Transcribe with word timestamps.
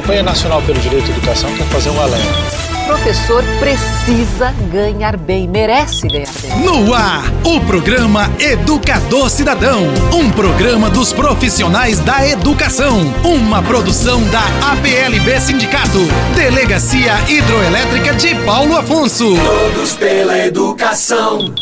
Campanha 0.00 0.22
Nacional 0.22 0.62
pelo 0.62 0.78
Direito 0.78 1.06
à 1.06 1.10
Educação 1.10 1.52
quer 1.56 1.66
fazer 1.66 1.90
um 1.90 2.00
alerta 2.00 2.68
professor 2.86 3.44
precisa 3.60 4.50
ganhar 4.72 5.18
bem, 5.18 5.46
merece 5.46 6.08
ganhar 6.08 6.32
bem. 6.40 6.58
No 6.60 6.94
ar, 6.94 7.22
o 7.44 7.60
programa 7.60 8.30
Educador 8.38 9.28
Cidadão, 9.28 9.82
um 10.10 10.30
programa 10.30 10.88
dos 10.88 11.12
profissionais 11.12 12.00
da 12.00 12.26
educação, 12.26 13.00
uma 13.22 13.62
produção 13.62 14.22
da 14.30 14.42
APLB 14.72 15.38
Sindicato, 15.38 15.98
Delegacia 16.34 17.12
Hidroelétrica 17.28 18.14
de 18.14 18.34
Paulo 18.36 18.74
Afonso. 18.74 19.34
Todos 19.36 19.92
pela 19.92 20.38
educação. 20.38 21.54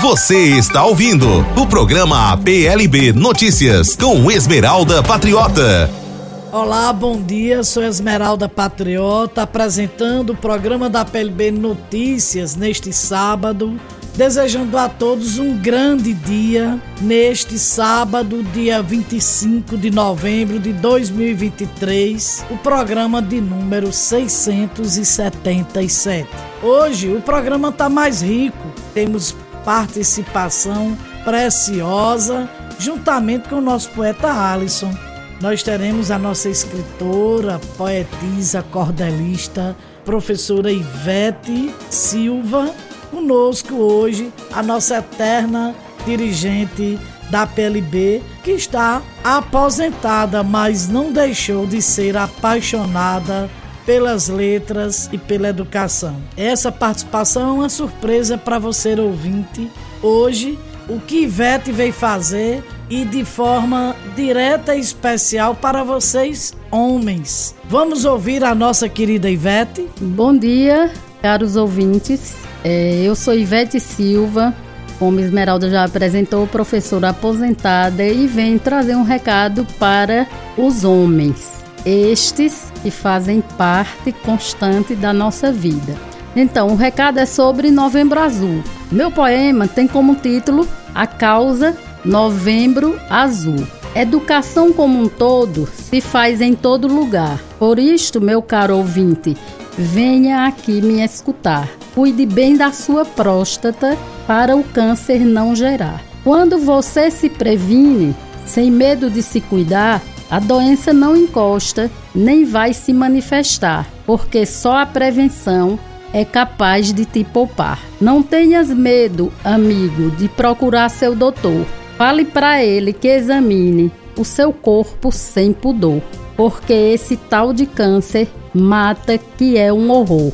Você 0.00 0.36
está 0.58 0.84
ouvindo 0.84 1.44
o 1.56 1.66
programa 1.66 2.32
APLB 2.32 3.12
Notícias 3.12 3.96
com 3.96 4.30
Esmeralda 4.30 5.02
Patriota. 5.02 6.07
Olá, 6.50 6.90
bom 6.94 7.20
dia. 7.20 7.62
Sou 7.62 7.84
Esmeralda 7.84 8.48
Patriota, 8.48 9.42
apresentando 9.42 10.30
o 10.30 10.36
programa 10.36 10.88
da 10.88 11.04
PLB 11.04 11.50
Notícias 11.50 12.56
neste 12.56 12.90
sábado. 12.90 13.78
Desejando 14.16 14.78
a 14.78 14.88
todos 14.88 15.38
um 15.38 15.58
grande 15.58 16.14
dia 16.14 16.80
neste 17.02 17.58
sábado, 17.58 18.42
dia 18.42 18.80
25 18.82 19.76
de 19.76 19.90
novembro 19.90 20.58
de 20.58 20.72
2023, 20.72 22.46
o 22.50 22.56
programa 22.56 23.20
de 23.20 23.42
número 23.42 23.92
677. 23.92 26.26
Hoje 26.62 27.12
o 27.12 27.20
programa 27.20 27.68
está 27.68 27.90
mais 27.90 28.22
rico, 28.22 28.72
temos 28.94 29.36
participação 29.64 30.96
preciosa 31.24 32.48
juntamente 32.78 33.50
com 33.50 33.56
o 33.56 33.60
nosso 33.60 33.90
poeta 33.90 34.32
Alisson 34.32 35.07
nós 35.40 35.62
teremos 35.62 36.10
a 36.10 36.18
nossa 36.18 36.48
escritora, 36.48 37.60
poetisa, 37.76 38.62
cordelista, 38.62 39.76
professora 40.04 40.72
Ivete 40.72 41.72
Silva, 41.90 42.74
conosco 43.10 43.74
hoje, 43.74 44.32
a 44.52 44.62
nossa 44.62 44.98
eterna 44.98 45.74
dirigente 46.04 46.98
da 47.30 47.46
PLB, 47.46 48.22
que 48.42 48.52
está 48.52 49.02
aposentada, 49.22 50.42
mas 50.42 50.88
não 50.88 51.12
deixou 51.12 51.66
de 51.66 51.82
ser 51.82 52.16
apaixonada 52.16 53.48
pelas 53.84 54.28
letras 54.28 55.08
e 55.12 55.18
pela 55.18 55.48
educação. 55.48 56.16
Essa 56.36 56.72
participação 56.72 57.48
é 57.48 57.52
uma 57.52 57.68
surpresa 57.68 58.36
para 58.36 58.58
você 58.58 58.98
ouvinte. 58.98 59.70
Hoje, 60.02 60.58
o 60.88 60.98
que 61.00 61.22
Ivete 61.22 61.70
veio 61.70 61.92
fazer 61.92 62.62
e 62.90 63.04
de 63.04 63.24
forma 63.24 63.94
direta 64.16 64.74
e 64.74 64.80
especial 64.80 65.54
para 65.54 65.84
vocês, 65.84 66.54
homens. 66.70 67.54
Vamos 67.68 68.04
ouvir 68.04 68.42
a 68.44 68.54
nossa 68.54 68.88
querida 68.88 69.28
Ivete? 69.28 69.86
Bom 70.00 70.36
dia, 70.36 70.90
caros 71.20 71.56
ouvintes. 71.56 72.34
É, 72.64 73.02
eu 73.04 73.14
sou 73.14 73.34
Ivete 73.34 73.78
Silva, 73.78 74.54
como 74.98 75.20
Esmeralda 75.20 75.70
já 75.70 75.84
apresentou, 75.84 76.46
professora 76.46 77.10
aposentada, 77.10 78.02
e 78.04 78.26
venho 78.26 78.58
trazer 78.58 78.96
um 78.96 79.04
recado 79.04 79.66
para 79.78 80.26
os 80.56 80.82
homens, 80.82 81.64
estes 81.84 82.72
que 82.82 82.90
fazem 82.90 83.40
parte 83.56 84.12
constante 84.12 84.94
da 84.94 85.12
nossa 85.12 85.52
vida. 85.52 85.94
Então, 86.34 86.68
o 86.68 86.76
recado 86.76 87.18
é 87.18 87.26
sobre 87.26 87.70
Novembro 87.70 88.20
Azul. 88.20 88.62
Meu 88.90 89.10
poema 89.10 89.66
tem 89.66 89.86
como 89.86 90.14
título 90.14 90.66
A 90.94 91.06
Causa 91.06 91.76
Novembro 92.08 92.98
Azul. 93.10 93.66
Educação 93.94 94.72
como 94.72 94.98
um 94.98 95.08
todo 95.10 95.68
se 95.74 96.00
faz 96.00 96.40
em 96.40 96.54
todo 96.54 96.88
lugar. 96.88 97.38
Por 97.58 97.78
isto, 97.78 98.18
meu 98.18 98.40
caro 98.40 98.78
ouvinte, 98.78 99.36
venha 99.76 100.46
aqui 100.46 100.80
me 100.80 101.04
escutar. 101.04 101.68
Cuide 101.94 102.24
bem 102.24 102.56
da 102.56 102.72
sua 102.72 103.04
próstata 103.04 103.94
para 104.26 104.56
o 104.56 104.64
câncer 104.64 105.18
não 105.18 105.54
gerar. 105.54 106.02
Quando 106.24 106.56
você 106.56 107.10
se 107.10 107.28
previne, 107.28 108.16
sem 108.46 108.70
medo 108.70 109.10
de 109.10 109.22
se 109.22 109.42
cuidar, 109.42 110.00
a 110.30 110.38
doença 110.38 110.94
não 110.94 111.14
encosta 111.14 111.90
nem 112.14 112.42
vai 112.42 112.72
se 112.72 112.90
manifestar, 112.94 113.86
porque 114.06 114.46
só 114.46 114.78
a 114.78 114.86
prevenção 114.86 115.78
é 116.14 116.24
capaz 116.24 116.90
de 116.90 117.04
te 117.04 117.22
poupar. 117.22 117.78
Não 118.00 118.22
tenhas 118.22 118.70
medo, 118.70 119.30
amigo, 119.44 120.10
de 120.12 120.26
procurar 120.26 120.88
seu 120.88 121.14
doutor. 121.14 121.66
Fale 121.98 122.24
para 122.24 122.64
ele 122.64 122.92
que 122.92 123.08
examine 123.08 123.90
o 124.16 124.24
seu 124.24 124.52
corpo 124.52 125.10
sem 125.10 125.52
pudor, 125.52 126.00
porque 126.36 126.72
esse 126.72 127.16
tal 127.16 127.52
de 127.52 127.66
câncer 127.66 128.28
mata 128.54 129.18
que 129.18 129.58
é 129.58 129.72
um 129.72 129.90
horror. 129.90 130.30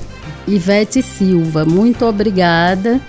Ivete 0.47 1.03
Silva, 1.03 1.65
muito 1.65 2.05
obrigada 2.05 3.01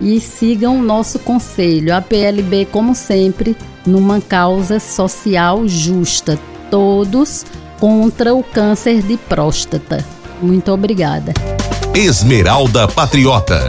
e 0.00 0.20
sigam 0.20 0.78
o 0.78 0.82
nosso 0.82 1.18
conselho. 1.18 1.92
A 1.92 2.00
PLB, 2.00 2.66
como 2.66 2.94
sempre, 2.94 3.56
numa 3.84 4.20
causa 4.20 4.78
social 4.78 5.66
justa. 5.66 6.38
Todos 6.70 7.44
contra 7.80 8.32
o 8.32 8.44
câncer 8.44 9.02
de 9.02 9.16
próstata. 9.16 10.04
Muito 10.40 10.70
obrigada. 10.70 11.34
Esmeralda 11.92 12.86
Patriota. 12.86 13.68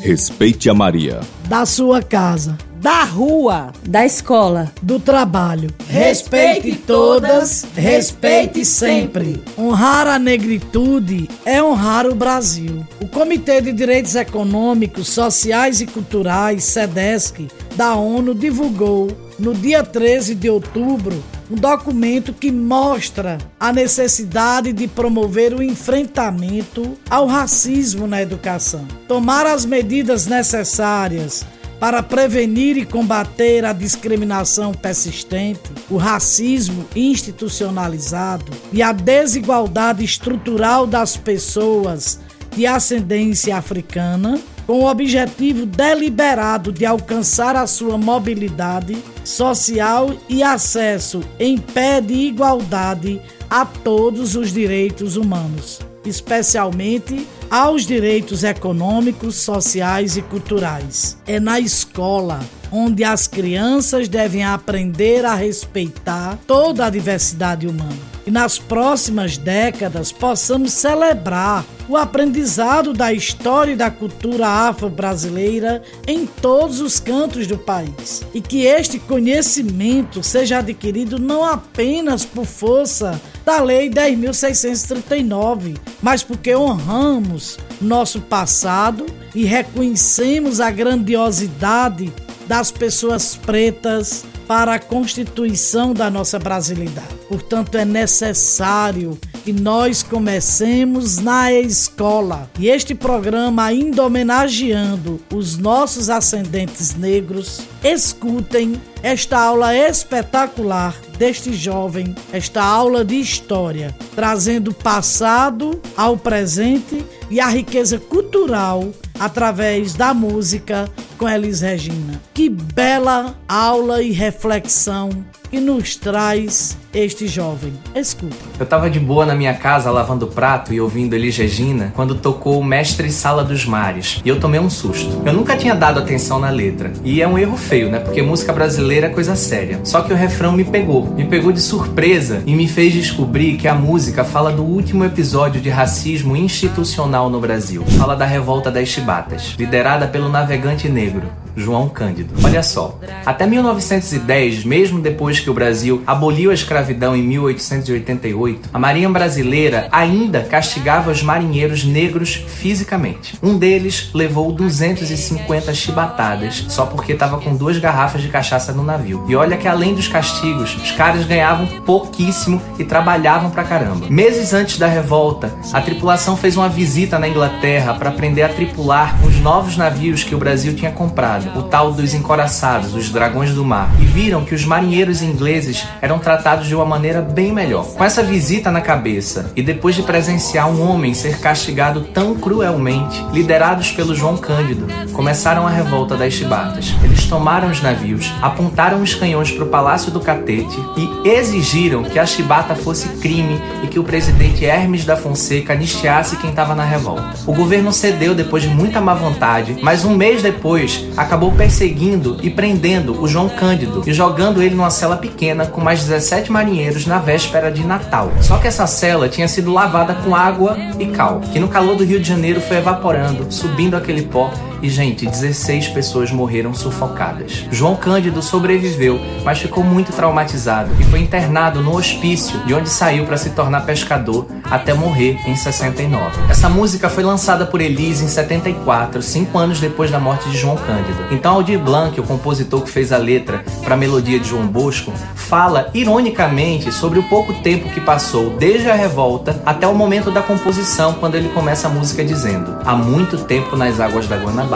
Respeite 0.00 0.70
a 0.70 0.74
Maria 0.74 1.20
da 1.48 1.64
sua 1.64 2.02
casa, 2.02 2.58
da 2.80 3.02
rua, 3.02 3.72
da 3.86 4.06
escola, 4.06 4.72
do 4.80 5.00
trabalho. 5.00 5.68
Respeite 5.88 6.76
todas, 6.86 7.66
respeite 7.74 8.64
sempre. 8.64 9.42
Honrar 9.58 10.06
a 10.06 10.18
negritude 10.18 11.28
é 11.44 11.62
honrar 11.62 12.06
o 12.06 12.14
Brasil. 12.14 12.86
O 13.00 13.08
Comitê 13.08 13.60
de 13.60 13.72
Direitos 13.72 14.14
Econômicos, 14.14 15.08
Sociais 15.08 15.80
e 15.80 15.86
Culturais, 15.86 16.64
SEDESC, 16.64 17.48
da 17.74 17.94
ONU, 17.94 18.34
divulgou 18.34 19.08
no 19.38 19.54
dia 19.54 19.82
13 19.82 20.34
de 20.34 20.48
outubro 20.48 21.22
um 21.50 21.54
documento 21.54 22.32
que 22.32 22.52
mostra 22.52 23.38
a 23.58 23.72
necessidade 23.72 24.72
de 24.72 24.86
promover 24.86 25.54
o 25.54 25.62
enfrentamento 25.62 26.96
ao 27.08 27.26
racismo 27.26 28.06
na 28.06 28.20
educação, 28.20 28.86
tomar 29.06 29.46
as 29.46 29.64
medidas 29.64 30.26
necessárias 30.26 31.46
para 31.78 32.02
prevenir 32.02 32.76
e 32.76 32.84
combater 32.84 33.64
a 33.64 33.72
discriminação 33.72 34.72
persistente, 34.72 35.70
o 35.88 35.96
racismo 35.96 36.84
institucionalizado 36.94 38.52
e 38.72 38.82
a 38.82 38.92
desigualdade 38.92 40.04
estrutural 40.04 40.86
das 40.86 41.16
pessoas 41.16 42.20
de 42.56 42.66
ascendência 42.66 43.56
africana 43.56 44.40
com 44.66 44.80
o 44.80 44.90
objetivo 44.90 45.64
deliberado 45.64 46.72
de 46.72 46.84
alcançar 46.84 47.56
a 47.56 47.66
sua 47.66 47.96
mobilidade 47.96 48.98
social 49.24 50.10
e 50.28 50.42
acesso 50.42 51.22
em 51.38 51.56
pé 51.56 52.00
de 52.00 52.12
igualdade 52.12 53.18
a 53.48 53.64
todos 53.64 54.36
os 54.36 54.52
direitos 54.52 55.16
humanos, 55.16 55.80
especialmente 56.04 57.26
aos 57.50 57.86
direitos 57.86 58.44
econômicos, 58.44 59.36
sociais 59.36 60.16
e 60.16 60.22
culturais. 60.22 61.16
É 61.26 61.40
na 61.40 61.58
escola 61.58 62.40
onde 62.70 63.02
as 63.04 63.26
crianças 63.26 64.08
devem 64.08 64.44
aprender 64.44 65.24
a 65.24 65.34
respeitar 65.34 66.38
toda 66.46 66.86
a 66.86 66.90
diversidade 66.90 67.66
humana 67.66 67.96
e 68.26 68.30
nas 68.30 68.58
próximas 68.58 69.38
décadas 69.38 70.12
possamos 70.12 70.72
celebrar 70.72 71.64
o 71.88 71.96
aprendizado 71.96 72.92
da 72.92 73.10
história 73.10 73.72
e 73.72 73.76
da 73.76 73.90
cultura 73.90 74.46
afro-brasileira 74.46 75.82
em 76.06 76.26
todos 76.26 76.82
os 76.82 77.00
cantos 77.00 77.46
do 77.46 77.56
país 77.56 78.22
e 78.34 78.42
que 78.42 78.66
este 78.66 78.98
conhecimento 78.98 80.22
seja 80.22 80.58
adquirido 80.58 81.18
não 81.18 81.42
apenas 81.42 82.26
por 82.26 82.44
força 82.44 83.18
da 83.48 83.62
Lei 83.62 83.88
10.639, 83.88 85.78
mas 86.02 86.22
porque 86.22 86.54
honramos 86.54 87.56
nosso 87.80 88.20
passado 88.20 89.06
e 89.34 89.46
reconhecemos 89.46 90.60
a 90.60 90.70
grandiosidade 90.70 92.12
das 92.46 92.70
pessoas 92.70 93.36
pretas 93.36 94.26
para 94.46 94.74
a 94.74 94.78
constituição 94.78 95.94
da 95.94 96.10
nossa 96.10 96.38
brasilidade. 96.38 97.08
Portanto, 97.26 97.76
é 97.76 97.86
necessário 97.86 99.18
que 99.44 99.52
nós 99.52 100.02
comecemos 100.02 101.16
na 101.16 101.50
escola. 101.50 102.50
E 102.58 102.68
este 102.68 102.94
programa, 102.94 103.64
ainda 103.64 104.04
homenageando 104.04 105.18
os 105.34 105.56
nossos 105.56 106.10
ascendentes 106.10 106.94
negros, 106.94 107.62
escutem 107.82 108.78
esta 109.02 109.38
aula 109.38 109.74
espetacular 109.74 110.94
deste 111.18 111.52
jovem, 111.52 112.14
esta 112.32 112.62
aula 112.62 113.04
de 113.04 113.16
história, 113.16 113.94
trazendo 114.14 114.70
o 114.70 114.74
passado 114.74 115.80
ao 115.96 116.16
presente 116.16 117.04
e 117.30 117.40
a 117.40 117.48
riqueza 117.48 117.98
cultural 117.98 118.88
através 119.18 119.94
da 119.94 120.14
música 120.14 120.88
com 121.18 121.28
Elis 121.28 121.60
Regina. 121.60 122.20
Que 122.32 122.48
bela 122.48 123.34
aula 123.48 124.00
e 124.02 124.12
reflexão 124.12 125.10
que 125.50 125.58
nos 125.58 125.96
traz 125.96 126.76
este 126.92 127.26
jovem. 127.26 127.72
Escuta. 127.94 128.36
Eu 128.58 128.66
tava 128.66 128.90
de 128.90 129.00
boa 129.00 129.24
na 129.24 129.34
minha 129.34 129.54
casa 129.54 129.90
lavando 129.90 130.26
prato 130.26 130.72
e 130.72 130.80
ouvindo 130.80 131.14
Elis 131.14 131.36
Regina 131.36 131.92
quando 131.96 132.14
tocou 132.14 132.60
o 132.60 132.64
Mestre 132.64 133.10
Sala 133.10 133.42
dos 133.42 133.64
Mares 133.64 134.20
e 134.24 134.28
eu 134.28 134.38
tomei 134.38 134.60
um 134.60 134.70
susto. 134.70 135.22
Eu 135.24 135.32
nunca 135.32 135.56
tinha 135.56 135.74
dado 135.74 136.00
atenção 136.00 136.38
na 136.38 136.50
letra 136.50 136.92
e 137.02 137.22
é 137.22 137.26
um 137.26 137.38
erro 137.38 137.56
feio, 137.56 137.90
né? 137.90 137.98
Porque 137.98 138.22
música 138.22 138.52
brasileira 138.52 138.87
é 138.96 139.08
coisa 139.08 139.36
séria. 139.36 139.80
Só 139.84 140.02
que 140.02 140.12
o 140.12 140.16
refrão 140.16 140.52
me 140.52 140.64
pegou, 140.64 141.06
me 141.14 141.24
pegou 141.24 141.52
de 141.52 141.60
surpresa 141.60 142.42
e 142.46 142.54
me 142.54 142.66
fez 142.66 142.92
descobrir 142.92 143.56
que 143.56 143.68
a 143.68 143.74
música 143.74 144.24
fala 144.24 144.52
do 144.52 144.62
último 144.62 145.04
episódio 145.04 145.60
de 145.60 145.68
racismo 145.68 146.36
institucional 146.36 147.28
no 147.28 147.40
Brasil. 147.40 147.84
Fala 147.98 148.16
da 148.16 148.24
revolta 148.24 148.70
das 148.70 148.88
chibatas, 148.88 149.54
liderada 149.58 150.08
pelo 150.08 150.28
navegante 150.28 150.88
negro. 150.88 151.30
João 151.58 151.88
Cândido. 151.88 152.34
Olha 152.44 152.62
só, 152.62 152.98
até 153.26 153.46
1910, 153.46 154.64
mesmo 154.64 155.00
depois 155.00 155.40
que 155.40 155.50
o 155.50 155.54
Brasil 155.54 156.02
aboliu 156.06 156.50
a 156.50 156.54
escravidão 156.54 157.16
em 157.16 157.22
1888, 157.22 158.70
a 158.72 158.78
Marinha 158.78 159.08
Brasileira 159.08 159.88
ainda 159.90 160.42
castigava 160.42 161.10
os 161.10 161.22
marinheiros 161.22 161.84
negros 161.84 162.34
fisicamente. 162.34 163.36
Um 163.42 163.58
deles 163.58 164.10
levou 164.14 164.52
250 164.52 165.74
chibatadas 165.74 166.64
só 166.68 166.86
porque 166.86 167.12
estava 167.12 167.38
com 167.38 167.56
duas 167.56 167.78
garrafas 167.78 168.22
de 168.22 168.28
cachaça 168.28 168.72
no 168.72 168.84
navio. 168.84 169.24
E 169.28 169.34
olha 169.34 169.56
que 169.56 169.68
além 169.68 169.94
dos 169.94 170.08
castigos, 170.08 170.76
os 170.76 170.92
caras 170.92 171.26
ganhavam 171.26 171.66
pouquíssimo 171.82 172.62
e 172.78 172.84
trabalhavam 172.84 173.50
pra 173.50 173.64
caramba. 173.64 174.06
Meses 174.08 174.52
antes 174.52 174.78
da 174.78 174.86
revolta, 174.86 175.52
a 175.72 175.80
tripulação 175.80 176.36
fez 176.36 176.56
uma 176.56 176.68
visita 176.68 177.18
na 177.18 177.28
Inglaterra 177.28 177.94
para 177.94 178.10
aprender 178.10 178.42
a 178.42 178.48
tripular 178.48 179.18
os 179.26 179.36
novos 179.40 179.76
navios 179.76 180.24
que 180.24 180.34
o 180.34 180.38
Brasil 180.38 180.74
tinha 180.74 180.92
comprado 180.92 181.47
o 181.54 181.62
tal 181.62 181.92
dos 181.92 182.14
encoraçados, 182.14 182.94
os 182.94 183.10
dragões 183.10 183.54
do 183.54 183.64
mar, 183.64 183.90
e 184.00 184.04
viram 184.04 184.44
que 184.44 184.54
os 184.54 184.64
marinheiros 184.64 185.22
ingleses 185.22 185.86
eram 186.00 186.18
tratados 186.18 186.66
de 186.66 186.74
uma 186.74 186.84
maneira 186.84 187.20
bem 187.20 187.52
melhor. 187.52 187.84
Com 187.84 188.04
essa 188.04 188.22
visita 188.22 188.70
na 188.70 188.80
cabeça 188.80 189.52
e 189.54 189.62
depois 189.62 189.94
de 189.94 190.02
presenciar 190.02 190.68
um 190.70 190.82
homem 190.88 191.14
ser 191.14 191.38
castigado 191.40 192.02
tão 192.12 192.34
cruelmente, 192.34 193.24
liderados 193.32 193.92
pelo 193.92 194.14
João 194.14 194.36
Cândido, 194.36 194.86
começaram 195.12 195.66
a 195.66 195.70
revolta 195.70 196.16
das 196.16 196.32
chibatas. 196.32 196.94
Eles 197.02 197.24
tomaram 197.26 197.70
os 197.70 197.82
navios, 197.82 198.32
apontaram 198.40 199.02
os 199.02 199.14
canhões 199.14 199.50
para 199.50 199.64
o 199.64 199.68
Palácio 199.68 200.10
do 200.10 200.20
Catete 200.20 200.78
e 200.96 201.28
exigiram 201.28 202.02
que 202.02 202.18
a 202.18 202.26
chibata 202.26 202.74
fosse 202.74 203.08
crime 203.18 203.60
e 203.82 203.86
que 203.86 203.98
o 203.98 204.04
presidente 204.04 204.64
Hermes 204.64 205.04
da 205.04 205.16
Fonseca 205.16 205.72
anistiasse 205.72 206.36
quem 206.36 206.50
estava 206.50 206.74
na 206.74 206.84
revolta. 206.84 207.38
O 207.46 207.54
governo 207.54 207.92
cedeu 207.92 208.34
depois 208.34 208.62
de 208.62 208.68
muita 208.68 209.00
má 209.00 209.14
vontade, 209.14 209.76
mas 209.82 210.04
um 210.04 210.14
mês 210.14 210.42
depois 210.42 211.06
acabou 211.16 211.37
acabou 211.38 211.52
perseguindo 211.52 212.36
e 212.42 212.50
prendendo 212.50 213.22
o 213.22 213.28
João 213.28 213.48
Cândido 213.48 214.02
e 214.04 214.12
jogando 214.12 214.60
ele 214.60 214.74
numa 214.74 214.90
cela 214.90 215.16
pequena 215.16 215.66
com 215.66 215.80
mais 215.80 216.00
17 216.00 216.50
marinheiros 216.50 217.06
na 217.06 217.20
véspera 217.20 217.70
de 217.70 217.84
Natal. 217.84 218.32
Só 218.40 218.58
que 218.58 218.66
essa 218.66 218.88
cela 218.88 219.28
tinha 219.28 219.46
sido 219.46 219.72
lavada 219.72 220.14
com 220.14 220.34
água 220.34 220.76
e 220.98 221.06
cal, 221.06 221.40
que 221.52 221.60
no 221.60 221.68
calor 221.68 221.94
do 221.94 222.04
Rio 222.04 222.18
de 222.18 222.28
Janeiro 222.28 222.60
foi 222.60 222.78
evaporando, 222.78 223.46
subindo 223.52 223.96
aquele 223.96 224.22
pó 224.22 224.52
e, 224.82 224.88
gente, 224.88 225.26
16 225.26 225.88
pessoas 225.88 226.30
morreram 226.30 226.74
sufocadas. 226.74 227.66
João 227.70 227.96
Cândido 227.96 228.42
sobreviveu, 228.42 229.20
mas 229.44 229.58
ficou 229.58 229.84
muito 229.84 230.12
traumatizado 230.12 230.90
e 231.00 231.04
foi 231.04 231.20
internado 231.20 231.80
no 231.80 231.96
hospício 231.96 232.58
de 232.66 232.74
onde 232.74 232.88
saiu 232.88 233.24
para 233.24 233.36
se 233.36 233.50
tornar 233.50 233.82
pescador 233.82 234.46
até 234.70 234.92
morrer 234.94 235.38
em 235.46 235.56
69. 235.56 236.36
Essa 236.48 236.68
música 236.68 237.08
foi 237.08 237.24
lançada 237.24 237.66
por 237.66 237.80
Elise 237.80 238.24
em 238.24 238.28
74, 238.28 239.22
cinco 239.22 239.58
anos 239.58 239.80
depois 239.80 240.10
da 240.10 240.18
morte 240.18 240.48
de 240.50 240.58
João 240.58 240.76
Cândido. 240.76 241.26
Então 241.30 241.54
Aldir 241.54 241.78
Blanc, 241.78 242.18
o 242.20 242.24
compositor 242.24 242.82
que 242.82 242.90
fez 242.90 243.12
a 243.12 243.18
letra 243.18 243.64
para 243.82 243.94
a 243.94 243.98
melodia 243.98 244.38
de 244.38 244.48
João 244.48 244.66
Bosco, 244.66 245.12
fala 245.34 245.88
ironicamente 245.94 246.92
sobre 246.92 247.18
o 247.18 247.22
pouco 247.22 247.54
tempo 247.54 247.88
que 247.90 248.00
passou 248.00 248.50
desde 248.50 248.90
a 248.90 248.94
revolta 248.94 249.62
até 249.64 249.86
o 249.86 249.94
momento 249.94 250.30
da 250.30 250.42
composição, 250.42 251.14
quando 251.14 251.36
ele 251.36 251.48
começa 251.48 251.88
a 251.88 251.90
música 251.90 252.24
dizendo: 252.24 252.78
Há 252.84 252.94
muito 252.94 253.38
tempo 253.44 253.76
nas 253.76 253.98
águas 253.98 254.26
da 254.26 254.36
Guanabara, 254.36 254.67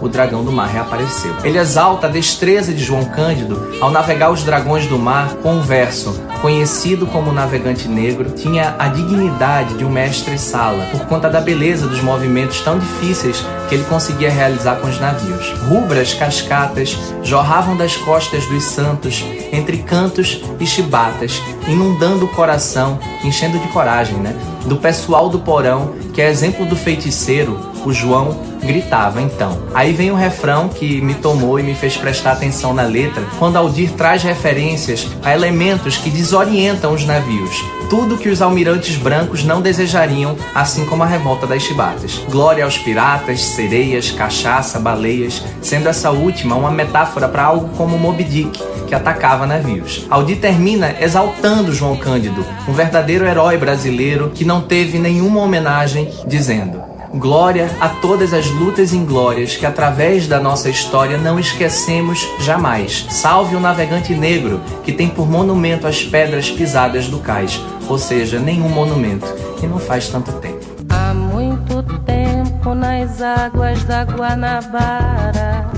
o 0.00 0.08
dragão 0.08 0.44
do 0.44 0.52
mar 0.52 0.68
reapareceu. 0.68 1.34
Ele 1.44 1.58
exalta 1.58 2.06
a 2.06 2.10
destreza 2.10 2.72
de 2.72 2.82
João 2.82 3.04
Cândido 3.04 3.70
ao 3.80 3.90
navegar 3.90 4.30
os 4.30 4.42
dragões 4.42 4.86
do 4.86 4.98
mar 4.98 5.34
com 5.42 5.56
o 5.56 5.62
verso: 5.62 6.20
Conhecido 6.42 7.06
como 7.06 7.32
navegante 7.32 7.88
negro, 7.88 8.30
tinha 8.30 8.74
a 8.78 8.88
dignidade 8.88 9.74
de 9.74 9.84
um 9.84 9.90
mestre-sala 9.90 10.86
por 10.90 11.06
conta 11.06 11.28
da 11.30 11.40
beleza 11.40 11.86
dos 11.86 12.02
movimentos 12.02 12.60
tão 12.60 12.78
difíceis 12.78 13.44
que 13.68 13.74
ele 13.74 13.84
conseguia 13.84 14.30
realizar 14.30 14.76
com 14.76 14.88
os 14.88 15.00
navios. 15.00 15.52
Rubras 15.68 16.14
cascatas 16.14 16.96
jorravam 17.22 17.76
das 17.76 17.96
costas 17.96 18.46
dos 18.46 18.64
santos 18.64 19.24
entre 19.52 19.78
cantos 19.78 20.40
e 20.58 20.66
chibatas, 20.66 21.40
inundando 21.68 22.24
o 22.24 22.28
coração, 22.28 22.98
enchendo 23.24 23.58
de 23.58 23.68
coragem, 23.68 24.16
né? 24.16 24.34
Do 24.64 24.76
pessoal 24.76 25.28
do 25.28 25.38
porão, 25.38 25.94
que 26.12 26.20
é 26.20 26.28
exemplo 26.28 26.66
do 26.66 26.76
feiticeiro, 26.76 27.58
o 27.84 27.92
João 27.92 28.36
gritava 28.60 29.22
então. 29.22 29.58
Aí 29.72 29.92
vem 29.92 30.10
o 30.10 30.16
refrão 30.16 30.68
que 30.68 31.00
me 31.00 31.14
tomou 31.14 31.58
e 31.60 31.62
me 31.62 31.74
fez 31.74 31.96
prestar 31.96 32.32
atenção 32.32 32.74
na 32.74 32.82
letra, 32.82 33.22
quando 33.38 33.56
Aldir 33.56 33.92
traz 33.92 34.22
referências 34.22 35.06
a 35.22 35.32
elementos 35.32 35.96
que 35.96 36.10
desorientam 36.10 36.92
os 36.92 37.04
navios. 37.04 37.62
Tudo 37.88 38.18
que 38.18 38.28
os 38.28 38.42
almirantes 38.42 38.96
brancos 38.96 39.44
não 39.44 39.60
desejariam, 39.62 40.36
assim 40.52 40.84
como 40.84 41.04
a 41.04 41.06
revolta 41.06 41.46
das 41.46 41.62
chibatas. 41.62 42.20
Glória 42.28 42.64
aos 42.64 42.76
piratas, 42.76 43.40
sereias, 43.40 44.10
cachaça, 44.10 44.80
baleias, 44.80 45.40
sendo 45.62 45.88
essa 45.88 46.10
última 46.10 46.56
uma 46.56 46.70
metáfora 46.70 47.28
para 47.28 47.44
algo 47.44 47.68
como 47.76 47.96
Moby 47.96 48.24
Dick, 48.24 48.60
que 48.88 48.94
atacava 48.94 49.46
navios. 49.46 50.04
Aldir 50.10 50.40
termina 50.40 50.96
exaltando 51.00 51.72
João 51.72 51.96
Cândido, 51.96 52.44
um 52.68 52.72
verdadeiro 52.72 53.24
herói 53.24 53.56
brasileiro 53.56 54.32
que 54.34 54.44
não 54.44 54.62
teve 54.62 54.98
nenhuma 54.98 55.40
homenagem, 55.40 56.10
dizendo: 56.26 56.82
Glória 57.14 57.70
a 57.80 57.88
todas 57.88 58.34
as 58.34 58.46
lutas 58.50 58.92
inglórias 58.92 59.56
que 59.56 59.64
através 59.64 60.26
da 60.26 60.40
nossa 60.40 60.68
história 60.68 61.16
não 61.16 61.38
esquecemos 61.38 62.28
jamais. 62.40 63.06
Salve 63.10 63.54
o 63.54 63.60
navegante 63.60 64.12
negro 64.12 64.60
que 64.84 64.92
tem 64.92 65.08
por 65.08 65.26
monumento 65.28 65.86
as 65.86 66.02
pedras 66.02 66.50
pisadas 66.50 67.08
do 67.08 67.18
cais, 67.18 67.60
ou 67.88 67.98
seja, 67.98 68.38
nenhum 68.38 68.68
monumento, 68.68 69.26
e 69.62 69.66
não 69.66 69.78
faz 69.78 70.08
tanto 70.08 70.32
tempo. 70.34 70.64
Há 70.88 71.14
muito 71.14 71.82
tempo 72.04 72.74
nas 72.74 73.22
águas 73.22 73.84
da 73.84 74.02
Guanabara, 74.04 75.70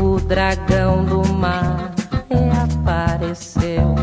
o 0.00 0.20
dragão 0.20 1.04
do 1.04 1.26
mar 1.28 1.92
reapareceu 2.30 3.94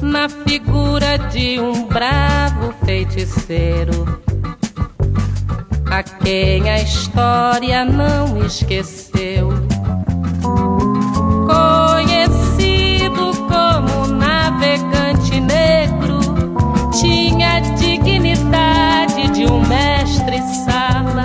na 0.00 0.28
figura 0.28 1.18
de 1.30 1.60
um 1.60 1.86
bravo 1.86 2.72
feiticeiro, 2.84 4.18
a 5.90 6.02
quem 6.02 6.68
a 6.70 6.80
história 6.80 7.84
não 7.84 8.44
esqueceu. 8.44 9.67
Dignidade 17.98 19.28
de 19.30 19.44
um 19.46 19.60
mestre-sala, 19.66 21.24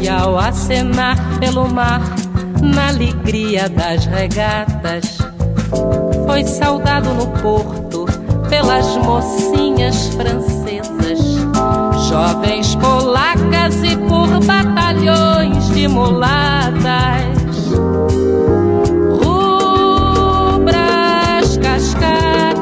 e 0.00 0.08
ao 0.08 0.38
acenar 0.38 1.16
pelo 1.38 1.68
mar, 1.68 2.00
na 2.60 2.88
alegria 2.88 3.68
das 3.68 4.06
regatas, 4.06 5.18
foi 6.26 6.44
saudado 6.44 7.12
no 7.14 7.26
porto 7.40 8.06
pelas 8.48 8.96
mocinhas 8.98 10.08
francesas, 10.08 11.20
jovens 12.08 12.74
polacas 12.76 13.82
e 13.82 13.96
por 13.96 14.28
batalhões 14.44 15.70
de 15.70 15.88
mulatas. 15.88 17.32
Rubras 20.04 21.56
cascatas 21.56 22.52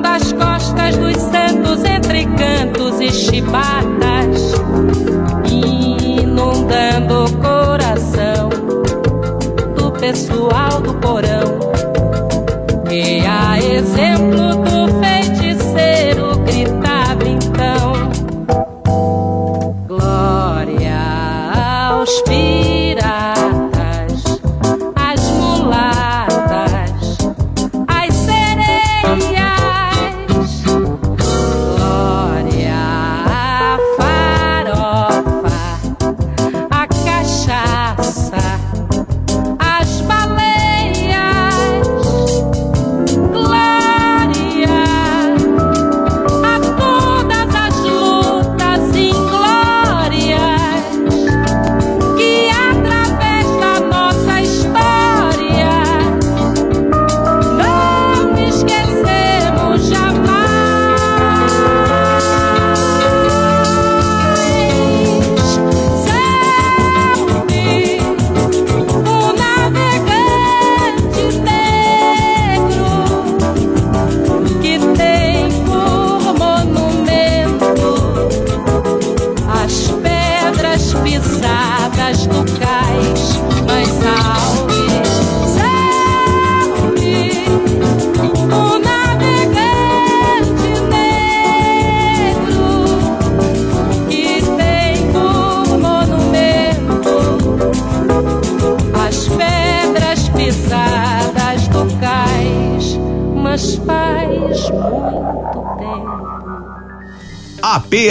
das 0.00 0.32
costas 0.32 0.96
dos 0.96 1.16
santos 1.16 1.84
entre 1.84 2.24
cantos 2.26 3.00
e 3.00 3.10
chibatas, 3.10 4.52
inundando 5.50 7.24
o 7.24 7.32
coração 7.38 8.52
pessoal 10.02 10.80
do 10.80 10.94
porão. 10.94 11.60
E 12.90 13.24
a 13.24 13.56
exemplo 13.56 14.51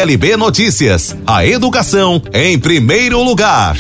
A 0.01 0.03
PLB 0.03 0.36
Notícias. 0.36 1.15
A 1.27 1.46
educação 1.46 2.20
em 2.34 2.58
primeiro 2.58 3.22
lugar. 3.22 3.77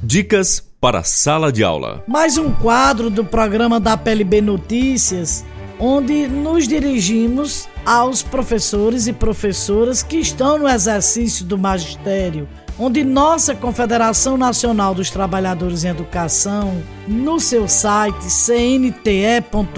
Dicas 0.00 0.62
para 0.80 1.00
a 1.00 1.02
sala 1.02 1.50
de 1.50 1.64
aula. 1.64 2.04
Mais 2.06 2.38
um 2.38 2.52
quadro 2.52 3.10
do 3.10 3.24
programa 3.24 3.80
da 3.80 3.96
PLB 3.96 4.40
Notícias, 4.40 5.44
onde 5.76 6.28
nos 6.28 6.68
dirigimos 6.68 7.68
aos 7.84 8.22
professores 8.22 9.08
e 9.08 9.12
professoras 9.12 10.04
que 10.04 10.18
estão 10.18 10.56
no 10.56 10.68
exercício 10.68 11.44
do 11.44 11.58
magistério, 11.58 12.48
onde 12.78 13.02
nossa 13.02 13.54
Confederação 13.54 14.36
Nacional 14.36 14.94
dos 14.94 15.10
Trabalhadores 15.10 15.84
em 15.84 15.88
Educação, 15.88 16.80
no 17.06 17.40
seu 17.40 17.66
site 17.66 18.30
cnte.org, 18.30 19.68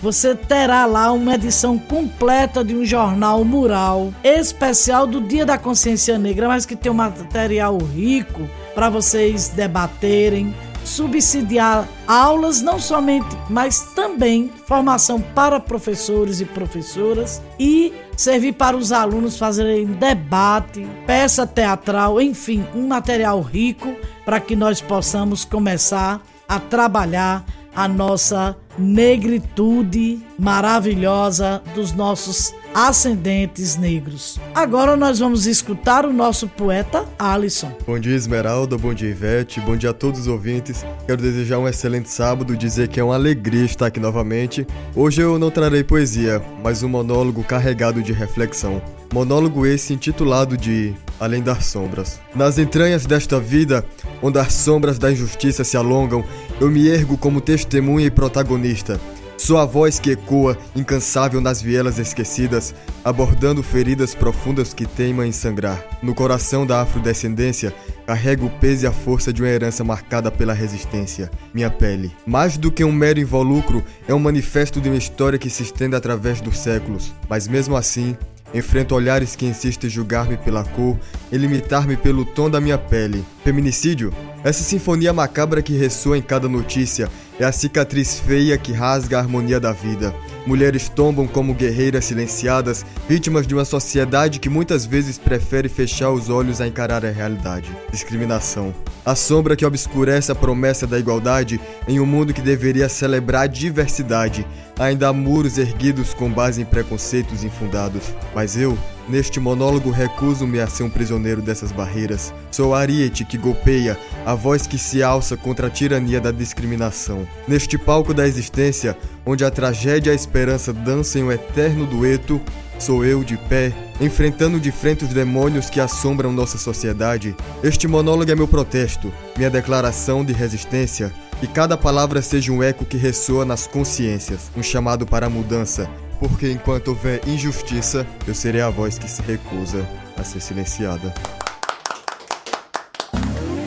você 0.00 0.34
terá 0.34 0.86
lá 0.86 1.10
uma 1.12 1.34
edição 1.34 1.78
completa 1.78 2.64
de 2.64 2.74
um 2.74 2.84
jornal 2.84 3.44
mural 3.44 4.12
especial 4.22 5.06
do 5.06 5.20
Dia 5.20 5.44
da 5.44 5.58
Consciência 5.58 6.18
Negra, 6.18 6.48
mas 6.48 6.64
que 6.64 6.76
tem 6.76 6.92
um 6.92 6.94
material 6.94 7.76
rico 7.78 8.48
para 8.74 8.90
vocês 8.90 9.48
debaterem, 9.48 10.54
subsidiar 10.86 11.88
aulas 12.06 12.62
não 12.62 12.78
somente, 12.78 13.36
mas 13.50 13.80
também 13.94 14.52
formação 14.66 15.20
para 15.20 15.58
professores 15.58 16.40
e 16.40 16.44
professoras 16.44 17.42
e 17.58 17.92
servir 18.16 18.52
para 18.52 18.76
os 18.76 18.92
alunos 18.92 19.36
fazerem 19.36 19.84
debate, 19.86 20.86
peça 21.04 21.44
teatral, 21.46 22.20
enfim, 22.20 22.64
um 22.74 22.86
material 22.86 23.40
rico 23.40 23.94
para 24.24 24.38
que 24.38 24.54
nós 24.54 24.80
possamos 24.80 25.44
começar 25.44 26.22
a 26.48 26.60
trabalhar 26.60 27.44
a 27.74 27.88
nossa 27.88 28.56
negritude 28.78 30.22
maravilhosa 30.38 31.62
dos 31.74 31.92
nossos 31.92 32.54
ascendentes 32.76 33.74
negros. 33.74 34.38
Agora 34.54 34.98
nós 34.98 35.18
vamos 35.18 35.46
escutar 35.46 36.04
o 36.04 36.12
nosso 36.12 36.46
poeta 36.46 37.06
Alisson. 37.18 37.72
Bom 37.86 37.98
dia, 37.98 38.14
Esmeralda. 38.14 38.76
Bom 38.76 38.92
dia, 38.92 39.08
Ivete. 39.08 39.62
Bom 39.62 39.78
dia 39.78 39.88
a 39.88 39.94
todos 39.94 40.20
os 40.20 40.26
ouvintes. 40.26 40.84
Quero 41.06 41.22
desejar 41.22 41.58
um 41.58 41.66
excelente 41.66 42.10
sábado, 42.10 42.54
dizer 42.54 42.88
que 42.88 43.00
é 43.00 43.02
uma 43.02 43.14
alegria 43.14 43.64
estar 43.64 43.86
aqui 43.86 43.98
novamente. 43.98 44.66
Hoje 44.94 45.22
eu 45.22 45.38
não 45.38 45.50
trarei 45.50 45.82
poesia, 45.82 46.42
mas 46.62 46.82
um 46.82 46.88
monólogo 46.90 47.42
carregado 47.42 48.02
de 48.02 48.12
reflexão. 48.12 48.82
Monólogo 49.10 49.64
esse 49.64 49.94
intitulado 49.94 50.54
de 50.54 50.92
Além 51.18 51.42
das 51.42 51.64
Sombras. 51.64 52.20
Nas 52.34 52.58
entranhas 52.58 53.06
desta 53.06 53.40
vida, 53.40 53.86
onde 54.20 54.38
as 54.38 54.52
sombras 54.52 54.98
da 54.98 55.10
injustiça 55.10 55.64
se 55.64 55.78
alongam, 55.78 56.22
eu 56.60 56.70
me 56.70 56.86
ergo 56.88 57.16
como 57.16 57.40
testemunha 57.40 58.08
e 58.08 58.10
protagonista. 58.10 59.00
Sou 59.38 59.58
a 59.58 59.66
voz 59.66 60.00
que 60.00 60.12
ecoa, 60.12 60.56
incansável 60.74 61.42
nas 61.42 61.60
vielas 61.60 61.98
esquecidas, 61.98 62.74
abordando 63.04 63.62
feridas 63.62 64.14
profundas 64.14 64.72
que 64.72 64.86
teimam 64.86 65.26
em 65.26 65.32
sangrar. 65.32 65.84
No 66.02 66.14
coração 66.14 66.66
da 66.66 66.80
afrodescendência, 66.80 67.72
carrego 68.06 68.46
o 68.46 68.50
peso 68.50 68.86
e 68.86 68.88
a 68.88 68.92
força 68.92 69.32
de 69.32 69.42
uma 69.42 69.50
herança 69.50 69.84
marcada 69.84 70.30
pela 70.30 70.54
resistência. 70.54 71.30
Minha 71.52 71.70
pele. 71.70 72.16
Mais 72.26 72.56
do 72.56 72.72
que 72.72 72.82
um 72.82 72.92
mero 72.92 73.20
involucro, 73.20 73.84
é 74.08 74.14
um 74.14 74.18
manifesto 74.18 74.80
de 74.80 74.88
uma 74.88 74.98
história 74.98 75.38
que 75.38 75.50
se 75.50 75.62
estende 75.62 75.94
através 75.94 76.40
dos 76.40 76.58
séculos. 76.58 77.12
Mas 77.28 77.46
mesmo 77.46 77.76
assim, 77.76 78.16
Enfrento 78.54 78.94
olhares 78.94 79.34
que 79.34 79.44
insistem 79.44 79.88
em 79.88 79.90
julgar-me 79.90 80.36
pela 80.36 80.64
cor 80.64 80.96
e 81.32 81.36
limitar-me 81.36 81.96
pelo 81.96 82.24
tom 82.24 82.48
da 82.48 82.60
minha 82.60 82.78
pele. 82.78 83.24
Feminicídio? 83.44 84.14
Essa 84.44 84.62
sinfonia 84.62 85.12
macabra 85.12 85.60
que 85.60 85.76
ressoa 85.76 86.16
em 86.16 86.22
cada 86.22 86.48
notícia 86.48 87.10
é 87.38 87.44
a 87.44 87.52
cicatriz 87.52 88.18
feia 88.18 88.56
que 88.56 88.72
rasga 88.72 89.18
a 89.18 89.20
harmonia 89.20 89.60
da 89.60 89.72
vida. 89.72 90.14
Mulheres 90.46 90.88
tombam 90.88 91.26
como 91.26 91.54
guerreiras 91.54 92.04
silenciadas, 92.04 92.86
vítimas 93.08 93.46
de 93.46 93.54
uma 93.54 93.64
sociedade 93.64 94.38
que 94.38 94.48
muitas 94.48 94.86
vezes 94.86 95.18
prefere 95.18 95.68
fechar 95.68 96.10
os 96.10 96.30
olhos 96.30 96.60
a 96.60 96.66
encarar 96.66 97.04
a 97.04 97.10
realidade. 97.10 97.70
Discriminação. 97.90 98.74
A 99.04 99.14
sombra 99.14 99.56
que 99.56 99.66
obscurece 99.66 100.32
a 100.32 100.34
promessa 100.34 100.86
da 100.86 100.98
igualdade 100.98 101.60
em 101.86 102.00
um 102.00 102.06
mundo 102.06 102.32
que 102.32 102.40
deveria 102.40 102.88
celebrar 102.88 103.42
a 103.42 103.46
diversidade. 103.46 104.46
Ainda 104.78 105.08
há 105.08 105.12
muros 105.12 105.58
erguidos 105.58 106.14
com 106.14 106.30
base 106.30 106.62
em 106.62 106.64
preconceitos 106.64 107.44
infundados. 107.44 108.02
Mas 108.34 108.56
eu, 108.56 108.76
Neste 109.08 109.38
monólogo 109.38 109.90
recuso-me 109.90 110.58
a 110.58 110.66
ser 110.66 110.82
um 110.82 110.90
prisioneiro 110.90 111.40
dessas 111.40 111.70
barreiras. 111.70 112.34
Sou 112.50 112.74
Ariete 112.74 113.24
que 113.24 113.38
golpeia, 113.38 113.96
a 114.24 114.34
voz 114.34 114.66
que 114.66 114.76
se 114.76 115.00
alça 115.00 115.36
contra 115.36 115.68
a 115.68 115.70
tirania 115.70 116.20
da 116.20 116.32
discriminação. 116.32 117.26
Neste 117.46 117.78
palco 117.78 118.12
da 118.12 118.26
existência, 118.26 118.96
onde 119.24 119.44
a 119.44 119.50
tragédia 119.50 120.10
e 120.10 120.12
a 120.12 120.16
esperança 120.16 120.72
dançam 120.72 121.22
em 121.22 121.24
um 121.24 121.32
eterno 121.32 121.86
dueto, 121.86 122.40
sou 122.80 123.04
eu 123.04 123.22
de 123.22 123.36
pé, 123.36 123.72
enfrentando 124.00 124.58
de 124.58 124.72
frente 124.72 125.04
os 125.04 125.10
demônios 125.10 125.70
que 125.70 125.80
assombram 125.80 126.32
nossa 126.32 126.58
sociedade. 126.58 127.36
Este 127.62 127.86
monólogo 127.86 128.32
é 128.32 128.34
meu 128.34 128.48
protesto, 128.48 129.12
minha 129.36 129.50
declaração 129.50 130.24
de 130.24 130.32
resistência. 130.32 131.12
Que 131.38 131.46
cada 131.46 131.76
palavra 131.76 132.22
seja 132.22 132.50
um 132.50 132.62
eco 132.62 132.84
que 132.84 132.96
ressoa 132.96 133.44
nas 133.44 133.66
consciências, 133.66 134.50
um 134.56 134.62
chamado 134.62 135.04
para 135.04 135.26
a 135.26 135.30
mudança, 135.30 135.86
porque 136.18 136.50
enquanto 136.50 136.88
houver 136.88 137.20
injustiça, 137.26 138.06
eu 138.26 138.34
serei 138.34 138.60
a 138.60 138.70
voz 138.70 138.98
que 138.98 139.08
se 139.08 139.22
recusa 139.22 139.86
a 140.16 140.24
ser 140.24 140.40
silenciada. 140.40 141.12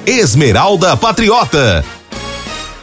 Esmeralda 0.06 0.98
Patriota. 0.98 1.84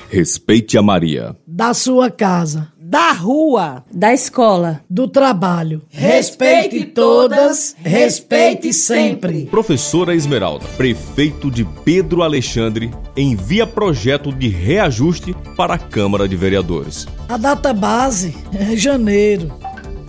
Respeite 0.09 0.79
a 0.79 0.83
Maria. 0.83 1.37
Da 1.47 1.75
sua 1.75 2.11
casa, 2.11 2.73
Da 2.89 3.11
rua. 3.11 3.83
Da 3.93 4.15
escola. 4.15 4.81
do 4.89 5.09
trabalho. 5.09 5.83
Respeite 5.89 6.85
todas, 6.85 7.75
respeite 7.83 8.73
sempre. 8.73 9.47
Professora 9.47 10.15
Esmeralda, 10.15 10.65
prefeito 10.77 11.51
de 11.51 11.65
Pedro 11.85 12.23
Alexandre, 12.23 12.93
envia 13.17 13.67
projeto 13.67 14.33
de 14.33 14.47
reajuste 14.47 15.35
para 15.57 15.75
a 15.75 15.79
Câmara 15.79 16.29
de 16.29 16.37
Vereadores. 16.37 17.09
A 17.29 17.37
data 17.37 17.75
base 17.75 18.37
é 18.55 18.77
janeiro. 18.77 19.53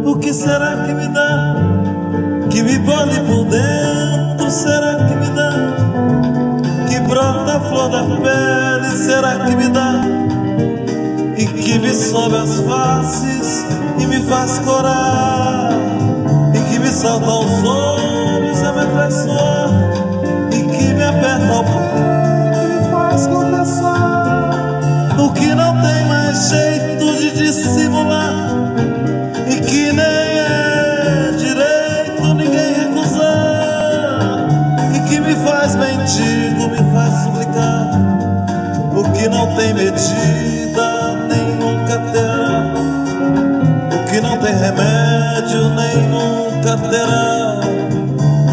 O 0.04 0.18
que 0.18 0.32
será 0.32 0.86
que 0.86 0.94
me 0.94 1.08
dá? 1.08 1.75
Que 2.56 2.62
me 2.62 2.78
bole 2.78 3.20
por 3.26 3.44
dentro, 3.44 4.50
será 4.50 4.94
que 4.94 5.14
me 5.14 5.28
dá? 5.36 5.52
Que 6.88 7.00
brota 7.00 7.58
a 7.58 7.60
flor 7.60 7.90
da 7.90 8.02
pele, 8.02 8.96
será 8.96 9.40
que 9.40 9.54
me 9.54 9.68
dá? 9.68 10.00
E 11.36 11.44
que 11.44 11.78
me 11.78 11.92
sobe 11.92 12.36
as 12.36 12.58
faces 12.60 13.62
e 13.98 14.06
me 14.06 14.20
faz 14.26 14.58
corar. 14.60 15.68
E 16.54 16.72
que 16.72 16.78
me 16.78 16.88
salta 16.88 17.26
aos 17.26 17.62
olhos 17.62 18.62
a 18.62 18.72
me 18.72 18.86
traiçoar. 18.86 19.70
E 20.50 20.62
que 20.62 20.94
me 20.94 21.04
aperta 21.04 21.52
o 21.52 21.62
peito 21.62 22.58
e 22.64 22.68
me 22.68 22.90
faz 22.90 23.26
confessar. 23.26 24.50
O 25.18 25.30
que 25.34 25.54
não 25.54 25.74
tem 25.82 26.06
mais 26.06 26.48
jeito 26.48 27.18
de 27.18 27.32
dissimular. 27.32 28.48
E 29.46 29.60
que 29.60 29.92
nem 29.92 30.15
tem 39.56 39.72
medida, 39.72 41.16
nem 41.28 41.56
nunca 41.56 41.98
terá. 42.12 42.74
O 43.94 44.10
que 44.10 44.20
não 44.20 44.36
tem 44.38 44.54
remédio, 44.54 45.70
nem 45.70 46.08
nunca 46.08 46.76
terá. 46.90 47.60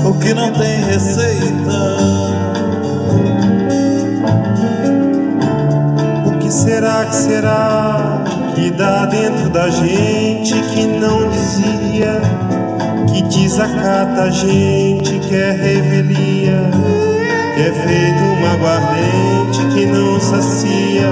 O 0.06 0.14
que 0.20 0.34
não 0.34 0.52
tem 0.54 0.84
receita. 0.86 1.74
O 6.26 6.40
que 6.40 6.52
será 6.52 7.06
que 7.06 7.16
será 7.16 8.24
que 8.56 8.72
dá 8.72 9.06
dentro 9.06 9.50
da 9.50 9.70
gente 9.70 10.54
que 10.54 10.86
não 10.86 11.30
dizia? 11.30 12.22
Que 13.12 13.22
desacata 13.24 14.24
a 14.24 14.30
gente, 14.30 15.20
que 15.20 15.36
é 15.36 15.52
revelia 15.52 17.13
que 17.54 17.62
é 17.62 17.72
feito 17.72 18.24
uma 18.24 18.54
aguardente 18.54 19.66
que 19.74 19.86
não 19.86 20.20
sacia, 20.20 21.10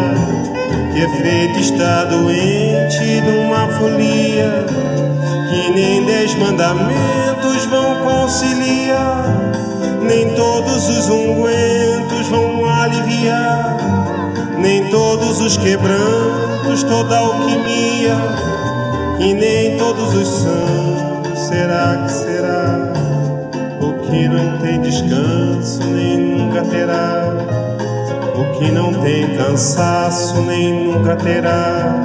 que 0.92 1.02
é 1.02 1.10
feito 1.22 1.60
estar 1.60 2.06
doente 2.06 3.22
de 3.22 3.30
uma 3.30 3.68
folia, 3.68 4.66
que 5.50 5.72
nem 5.74 6.04
dez 6.06 6.34
mandamentos 6.36 7.66
vão 7.70 7.96
conciliar, 8.04 9.26
nem 10.02 10.34
todos 10.34 10.90
os 10.90 11.10
ungüentos 11.10 12.28
vão 12.30 12.66
aliviar, 12.68 13.78
nem 14.58 14.90
todos 14.90 15.40
os 15.42 15.58
quebrantos, 15.58 16.84
toda 16.84 17.18
alquimia, 17.18 18.18
e 19.20 19.34
nem 19.36 19.78
todos 19.78 20.16
os 20.16 20.28
santos, 20.28 21.40
será 21.48 22.04
que 22.04 22.12
será? 22.12 22.94
O 23.80 23.94
que 24.08 24.28
não 24.28 24.58
tem 24.60 24.82
descanso, 24.82 25.84
nem 25.84 26.31
nunca 26.52 26.64
terá. 26.64 27.34
O 28.36 28.60
que 28.60 28.72
não 28.72 28.94
tem 29.02 29.38
cansaço, 29.38 30.42
nem 30.42 30.86
nunca 30.86 31.16
terá. 31.16 31.96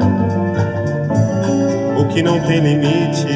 O 1.98 2.06
que 2.06 2.22
não 2.22 2.40
tem 2.40 2.60
limite. 2.60 3.26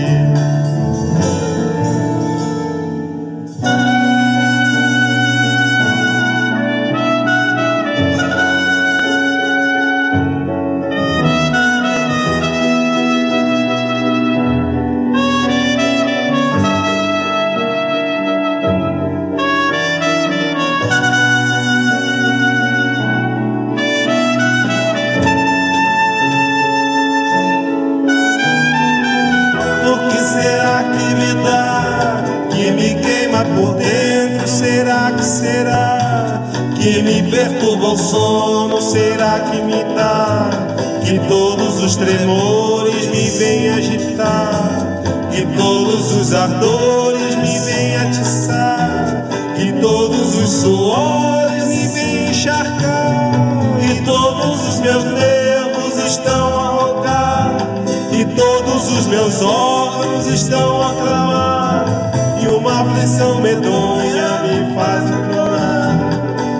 Aflição 63.20 63.40
medonha 63.42 64.42
me 64.42 64.74
faz 64.74 65.10
implorar 65.10 65.98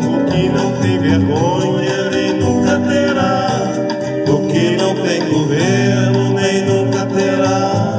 O 0.04 0.30
que 0.30 0.48
não 0.50 0.72
tem 0.80 0.98
vergonha 0.98 2.10
nem 2.10 2.34
nunca 2.34 2.78
terá 2.80 3.48
O 4.28 4.46
que 4.46 4.76
não 4.76 4.94
tem 4.94 5.28
governo 5.28 6.34
nem 6.34 6.64
nunca 6.66 7.06
terá 7.06 7.96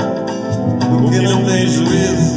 O 0.91 1.09
que 1.09 1.19
não 1.19 1.43
tem 1.43 1.67
juízo 1.67 2.31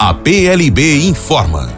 A 0.00 0.14
PLB 0.14 1.06
informa. 1.06 1.68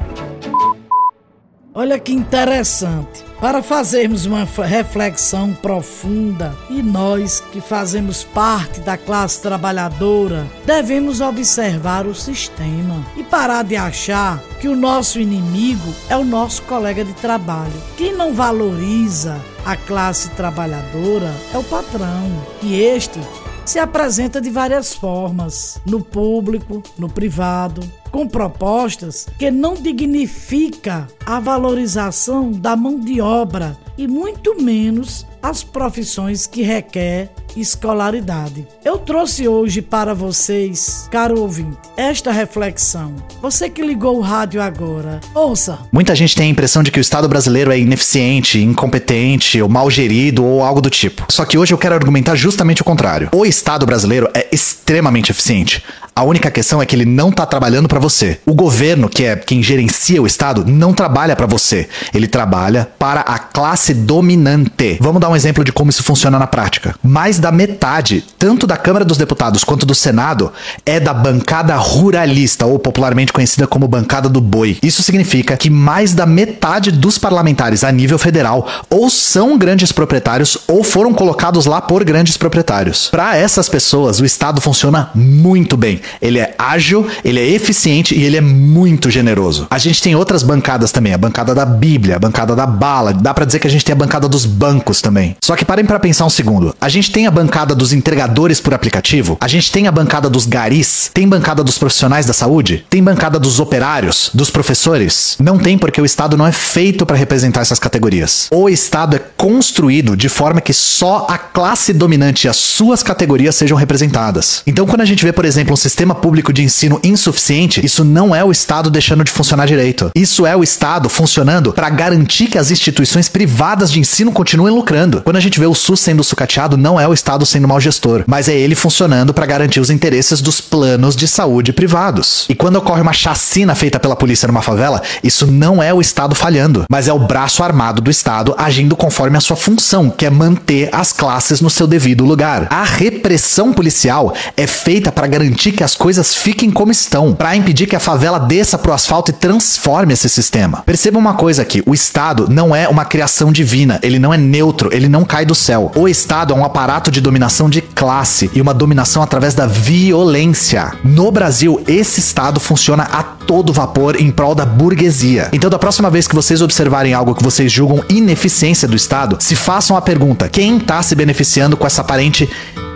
Olha 1.74 1.98
que 1.98 2.12
interessante. 2.12 3.29
Para 3.40 3.62
fazermos 3.62 4.26
uma 4.26 4.44
reflexão 4.44 5.55
profunda, 5.55 6.55
e 6.68 6.83
nós 6.83 7.40
que 7.40 7.59
fazemos 7.59 8.22
parte 8.22 8.81
da 8.81 8.98
classe 8.98 9.40
trabalhadora, 9.40 10.46
devemos 10.66 11.22
observar 11.22 12.07
o 12.07 12.14
sistema 12.14 13.03
e 13.16 13.24
parar 13.24 13.64
de 13.64 13.76
achar 13.76 14.38
que 14.61 14.68
o 14.68 14.76
nosso 14.76 15.18
inimigo 15.18 15.94
é 16.11 16.16
o 16.18 16.24
nosso 16.24 16.62
colega 16.64 17.03
de 17.03 17.14
trabalho. 17.14 17.72
Quem 17.96 18.14
não 18.14 18.35
valoriza 18.35 19.40
a 19.64 19.74
classe 19.74 20.29
trabalhadora 20.31 21.35
é 21.55 21.57
o 21.57 21.64
patrão, 21.64 22.31
e 22.62 22.74
este 22.79 23.20
se 23.64 23.79
apresenta 23.79 24.38
de 24.38 24.50
várias 24.50 24.92
formas, 24.92 25.81
no 25.87 26.00
público, 26.00 26.83
no 26.98 27.09
privado, 27.09 27.81
com 28.10 28.26
propostas 28.26 29.26
que 29.38 29.50
não 29.50 29.74
dignifica 29.74 31.06
a 31.24 31.40
valorização 31.40 32.50
da 32.50 32.76
mão 32.76 32.98
de 32.98 33.20
obra 33.20 33.76
e 33.96 34.06
muito 34.06 34.60
menos 34.60 35.26
as 35.42 35.62
profissões 35.62 36.46
que 36.46 36.62
requer 36.62 37.30
escolaridade. 37.56 38.66
Eu 38.84 38.98
trouxe 38.98 39.48
hoje 39.48 39.82
para 39.82 40.14
vocês, 40.14 41.08
caro 41.10 41.40
ouvinte, 41.40 41.78
esta 41.96 42.30
reflexão. 42.30 43.14
Você 43.42 43.68
que 43.68 43.82
ligou 43.82 44.18
o 44.18 44.20
rádio 44.20 44.62
agora, 44.62 45.20
ouça. 45.34 45.78
Muita 45.90 46.14
gente 46.14 46.36
tem 46.36 46.46
a 46.46 46.50
impressão 46.50 46.82
de 46.82 46.90
que 46.90 46.98
o 46.98 47.00
Estado 47.00 47.28
brasileiro 47.28 47.72
é 47.72 47.78
ineficiente, 47.78 48.60
incompetente, 48.62 49.60
ou 49.60 49.68
mal 49.68 49.90
gerido, 49.90 50.44
ou 50.44 50.62
algo 50.62 50.80
do 50.80 50.90
tipo. 50.90 51.26
Só 51.30 51.44
que 51.44 51.58
hoje 51.58 51.74
eu 51.74 51.78
quero 51.78 51.94
argumentar 51.94 52.36
justamente 52.36 52.82
o 52.82 52.84
contrário. 52.84 53.30
O 53.32 53.44
Estado 53.44 53.84
brasileiro 53.84 54.28
é 54.34 54.48
extremamente 54.52 55.30
eficiente. 55.30 55.82
A 56.14 56.22
única 56.22 56.50
questão 56.50 56.82
é 56.82 56.86
que 56.86 56.94
ele 56.94 57.04
não 57.04 57.30
tá 57.30 57.46
trabalhando 57.46 57.88
para 57.88 57.98
você. 57.98 58.38
O 58.44 58.54
governo, 58.54 59.08
que 59.08 59.24
é 59.24 59.36
quem 59.36 59.62
gerencia 59.62 60.20
o 60.20 60.26
Estado, 60.26 60.64
não 60.66 60.92
trabalha 60.92 61.34
para 61.34 61.46
você. 61.46 61.88
Ele 62.12 62.26
trabalha 62.26 62.88
para 62.98 63.20
a 63.20 63.38
classe 63.38 63.94
dominante. 63.94 64.98
Vamos 65.00 65.20
dar 65.20 65.28
um 65.28 65.36
exemplo 65.36 65.64
de 65.64 65.72
como 65.72 65.90
isso 65.90 66.02
funciona 66.02 66.38
na 66.38 66.46
prática. 66.46 66.94
Mais 67.02 67.38
da 67.38 67.50
metade, 67.50 68.24
tanto 68.38 68.66
da 68.66 68.76
Câmara 68.76 69.04
dos 69.04 69.16
Deputados 69.16 69.64
quanto 69.64 69.86
do 69.86 69.94
Senado, 69.94 70.52
é 70.84 71.00
da 71.00 71.14
bancada 71.14 71.74
ruralista, 71.76 72.66
ou 72.66 72.78
popularmente 72.78 73.32
conhecida 73.32 73.66
como 73.66 73.88
bancada 73.88 74.28
do 74.28 74.40
boi. 74.40 74.78
Isso 74.82 75.02
significa 75.02 75.56
que 75.56 75.70
mais 75.70 76.14
da 76.14 76.26
metade 76.26 76.90
dos 76.90 77.18
parlamentares 77.18 77.84
a 77.84 77.92
nível 77.92 78.18
federal 78.18 78.66
ou 78.88 79.08
são 79.08 79.56
grandes 79.56 79.92
proprietários 79.92 80.58
ou 80.66 80.82
foram 80.82 81.12
colocados 81.14 81.66
lá 81.66 81.80
por 81.80 82.04
grandes 82.04 82.36
proprietários. 82.36 83.08
Para 83.10 83.36
essas 83.36 83.68
pessoas, 83.68 84.20
o 84.20 84.24
Estado 84.24 84.60
funciona 84.60 85.10
muito 85.14 85.76
bem. 85.76 85.99
Ele 86.20 86.38
é 86.38 86.54
ágil, 86.58 87.06
ele 87.24 87.40
é 87.40 87.46
eficiente 87.48 88.14
e 88.14 88.22
ele 88.22 88.36
é 88.36 88.40
muito 88.40 89.10
generoso. 89.10 89.66
A 89.70 89.78
gente 89.78 90.02
tem 90.02 90.14
outras 90.14 90.42
bancadas 90.42 90.92
também, 90.92 91.14
a 91.14 91.18
bancada 91.18 91.54
da 91.54 91.64
Bíblia, 91.64 92.16
a 92.16 92.18
bancada 92.18 92.54
da 92.54 92.66
bala, 92.66 93.12
dá 93.12 93.32
pra 93.32 93.44
dizer 93.44 93.58
que 93.58 93.66
a 93.66 93.70
gente 93.70 93.84
tem 93.84 93.92
a 93.92 93.96
bancada 93.96 94.28
dos 94.28 94.46
bancos 94.46 95.00
também. 95.00 95.36
Só 95.42 95.56
que 95.56 95.64
parem 95.64 95.84
pra 95.84 95.98
pensar 95.98 96.24
um 96.24 96.30
segundo. 96.30 96.74
A 96.80 96.88
gente 96.88 97.10
tem 97.10 97.26
a 97.26 97.30
bancada 97.30 97.74
dos 97.74 97.92
entregadores 97.92 98.60
por 98.60 98.74
aplicativo, 98.74 99.36
a 99.40 99.48
gente 99.48 99.70
tem 99.70 99.86
a 99.86 99.92
bancada 99.92 100.28
dos 100.28 100.46
garis, 100.46 101.10
tem 101.12 101.28
bancada 101.28 101.62
dos 101.62 101.78
profissionais 101.78 102.26
da 102.26 102.32
saúde, 102.32 102.84
tem 102.88 103.02
bancada 103.02 103.38
dos 103.38 103.60
operários, 103.60 104.30
dos 104.34 104.50
professores. 104.50 105.36
Não 105.38 105.58
tem 105.58 105.78
porque 105.78 106.00
o 106.00 106.04
Estado 106.04 106.36
não 106.36 106.46
é 106.46 106.52
feito 106.52 107.06
pra 107.06 107.16
representar 107.16 107.60
essas 107.60 107.78
categorias. 107.78 108.48
O 108.50 108.68
Estado 108.68 109.16
é 109.16 109.22
construído 109.36 110.16
de 110.16 110.28
forma 110.28 110.60
que 110.60 110.72
só 110.72 111.26
a 111.28 111.38
classe 111.38 111.92
dominante 111.92 112.46
e 112.46 112.48
as 112.48 112.56
suas 112.56 113.02
categorias 113.02 113.54
sejam 113.54 113.76
representadas. 113.76 114.62
Então, 114.66 114.86
quando 114.86 115.00
a 115.00 115.04
gente 115.04 115.24
vê, 115.24 115.32
por 115.32 115.44
exemplo, 115.44 115.72
um 115.74 115.76
sistema 115.90 116.14
público 116.14 116.53
de 116.53 116.62
ensino 116.62 117.00
insuficiente, 117.03 117.85
isso 117.85 118.05
não 118.05 118.35
é 118.35 118.44
o 118.44 118.53
Estado 118.53 118.90
deixando 118.90 119.24
de 119.24 119.31
funcionar 119.31 119.66
direito. 119.66 120.11
Isso 120.14 120.46
é 120.46 120.57
o 120.57 120.62
Estado 120.62 121.09
funcionando 121.09 121.72
para 121.72 121.90
garantir 121.90 122.46
que 122.46 122.57
as 122.57 122.70
instituições 122.70 123.29
privadas 123.29 123.90
de 123.90 123.98
ensino 123.98 124.31
continuem 124.31 124.72
lucrando. 124.72 125.20
Quando 125.22 125.37
a 125.37 125.40
gente 125.40 125.59
vê 125.59 125.66
o 125.66 125.74
SUS 125.74 125.98
sendo 125.98 126.22
sucateado, 126.22 126.76
não 126.76 126.98
é 126.98 127.09
o 127.09 127.12
Estado 127.12 127.44
sendo 127.44 127.66
mau 127.66 127.81
gestor, 127.81 128.22
mas 128.26 128.48
é 128.48 128.57
ele 128.57 128.76
funcionando 128.76 129.35
para 129.35 129.44
garantir 129.46 129.81
os 129.81 129.90
interesses 129.90 130.40
dos 130.40 130.61
planos 130.61 131.16
de 131.16 131.26
saúde 131.26 131.72
privados. 131.72 132.46
E 132.48 132.55
quando 132.55 132.76
ocorre 132.76 133.03
uma 133.03 133.12
chacina 133.12 133.74
feita 133.74 133.98
pela 133.98 134.14
polícia 134.14 134.46
numa 134.46 134.62
favela, 134.62 135.03
isso 135.24 135.44
não 135.44 135.83
é 135.83 135.92
o 135.92 136.00
Estado 136.00 136.37
falhando, 136.37 136.85
mas 136.88 137.09
é 137.09 137.12
o 137.12 137.18
braço 137.18 137.64
armado 137.64 138.00
do 138.00 138.11
Estado 138.11 138.55
agindo 138.57 138.94
conforme 138.94 139.37
a 139.37 139.40
sua 139.40 139.57
função, 139.57 140.09
que 140.09 140.24
é 140.24 140.31
manter 140.31 140.88
as 140.92 141.12
classes 141.12 141.61
no 141.61 141.68
seu 141.68 141.88
devido 141.88 142.24
lugar. 142.24 142.68
A 142.70 142.85
repressão 142.85 143.72
policial 143.72 144.33
é 144.57 144.68
feita 144.68 145.11
para 145.11 145.26
garantir 145.26 145.72
que 145.72 145.79
que 145.80 145.84
as 145.84 145.96
coisas 145.96 146.34
fiquem 146.34 146.70
como 146.70 146.92
estão, 146.92 147.32
para 147.32 147.56
impedir 147.56 147.86
que 147.86 147.96
a 147.96 148.00
favela 148.00 148.38
desça 148.38 148.76
pro 148.76 148.92
asfalto 148.92 149.30
e 149.30 149.32
transforme 149.32 150.12
esse 150.12 150.28
sistema. 150.28 150.82
Perceba 150.84 151.18
uma 151.18 151.32
coisa 151.32 151.62
aqui: 151.62 151.82
o 151.86 151.94
Estado 151.94 152.48
não 152.50 152.76
é 152.76 152.86
uma 152.86 153.06
criação 153.06 153.50
divina, 153.50 153.98
ele 154.02 154.18
não 154.18 154.34
é 154.34 154.36
neutro, 154.36 154.90
ele 154.92 155.08
não 155.08 155.24
cai 155.24 155.46
do 155.46 155.54
céu. 155.54 155.90
O 155.94 156.06
Estado 156.06 156.52
é 156.52 156.56
um 156.56 156.66
aparato 156.66 157.10
de 157.10 157.18
dominação 157.18 157.70
de 157.70 157.80
classe 157.80 158.50
e 158.52 158.60
uma 158.60 158.74
dominação 158.74 159.22
através 159.22 159.54
da 159.54 159.64
violência. 159.64 160.92
No 161.02 161.32
Brasil, 161.32 161.82
esse 161.88 162.20
Estado 162.20 162.60
funciona 162.60 163.04
a 163.04 163.22
todo 163.22 163.72
vapor 163.72 164.20
em 164.20 164.30
prol 164.30 164.54
da 164.54 164.66
burguesia. 164.66 165.48
Então, 165.50 165.70
da 165.70 165.78
próxima 165.78 166.10
vez 166.10 166.28
que 166.28 166.34
vocês 166.34 166.60
observarem 166.60 167.14
algo 167.14 167.34
que 167.34 167.42
vocês 167.42 167.72
julgam 167.72 168.04
ineficiência 168.10 168.86
do 168.86 168.96
Estado, 168.96 169.38
se 169.40 169.56
façam 169.56 169.96
a 169.96 170.02
pergunta: 170.02 170.46
quem 170.46 170.78
tá 170.78 171.02
se 171.02 171.14
beneficiando 171.14 171.74
com 171.74 171.86
essa 171.86 172.02
aparente 172.02 172.46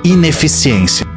ineficiência? 0.04 1.13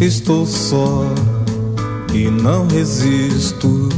Estou 0.00 0.44
só 0.44 1.04
e 2.12 2.28
não 2.28 2.66
resisto. 2.66 3.88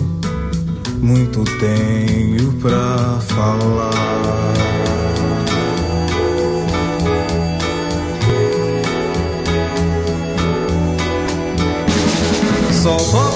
Muito 1.00 1.44
tenho 1.58 2.52
pra 2.54 3.18
falar. 3.26 4.54
Solto 12.72 13.35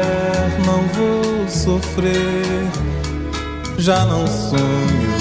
sofrer. 1.71 2.69
Já 3.77 4.05
não 4.05 4.27
sonho, 4.27 5.11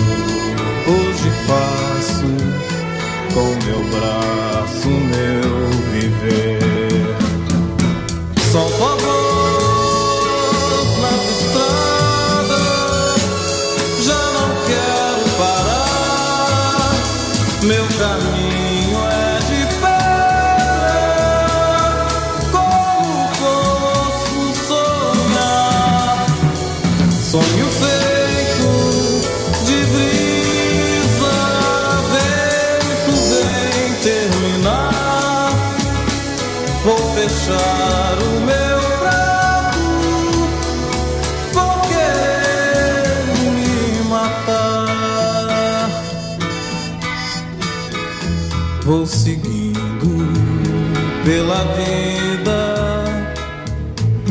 hoje 0.88 1.30
faço 1.46 2.30
com 3.32 3.48
meu 3.64 3.80
braço 3.90 4.88
meu 4.88 5.70
viver. 5.92 6.58
Solto 8.50 8.99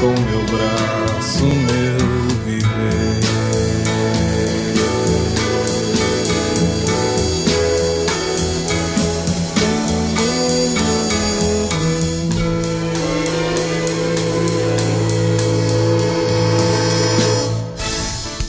com 0.00 0.08
meu 0.08 0.44
braço 0.44 1.44
meu 1.44 1.98
viver. 2.44 3.18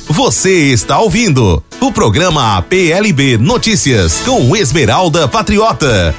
Você 0.08 0.52
está 0.72 1.00
ouvindo 1.00 1.64
o 1.80 1.92
programa 1.92 2.62
PLB 2.64 3.38
Notícias 3.38 4.20
com 4.26 4.56
Esmeralda 4.56 5.28
Patriota. 5.28 6.14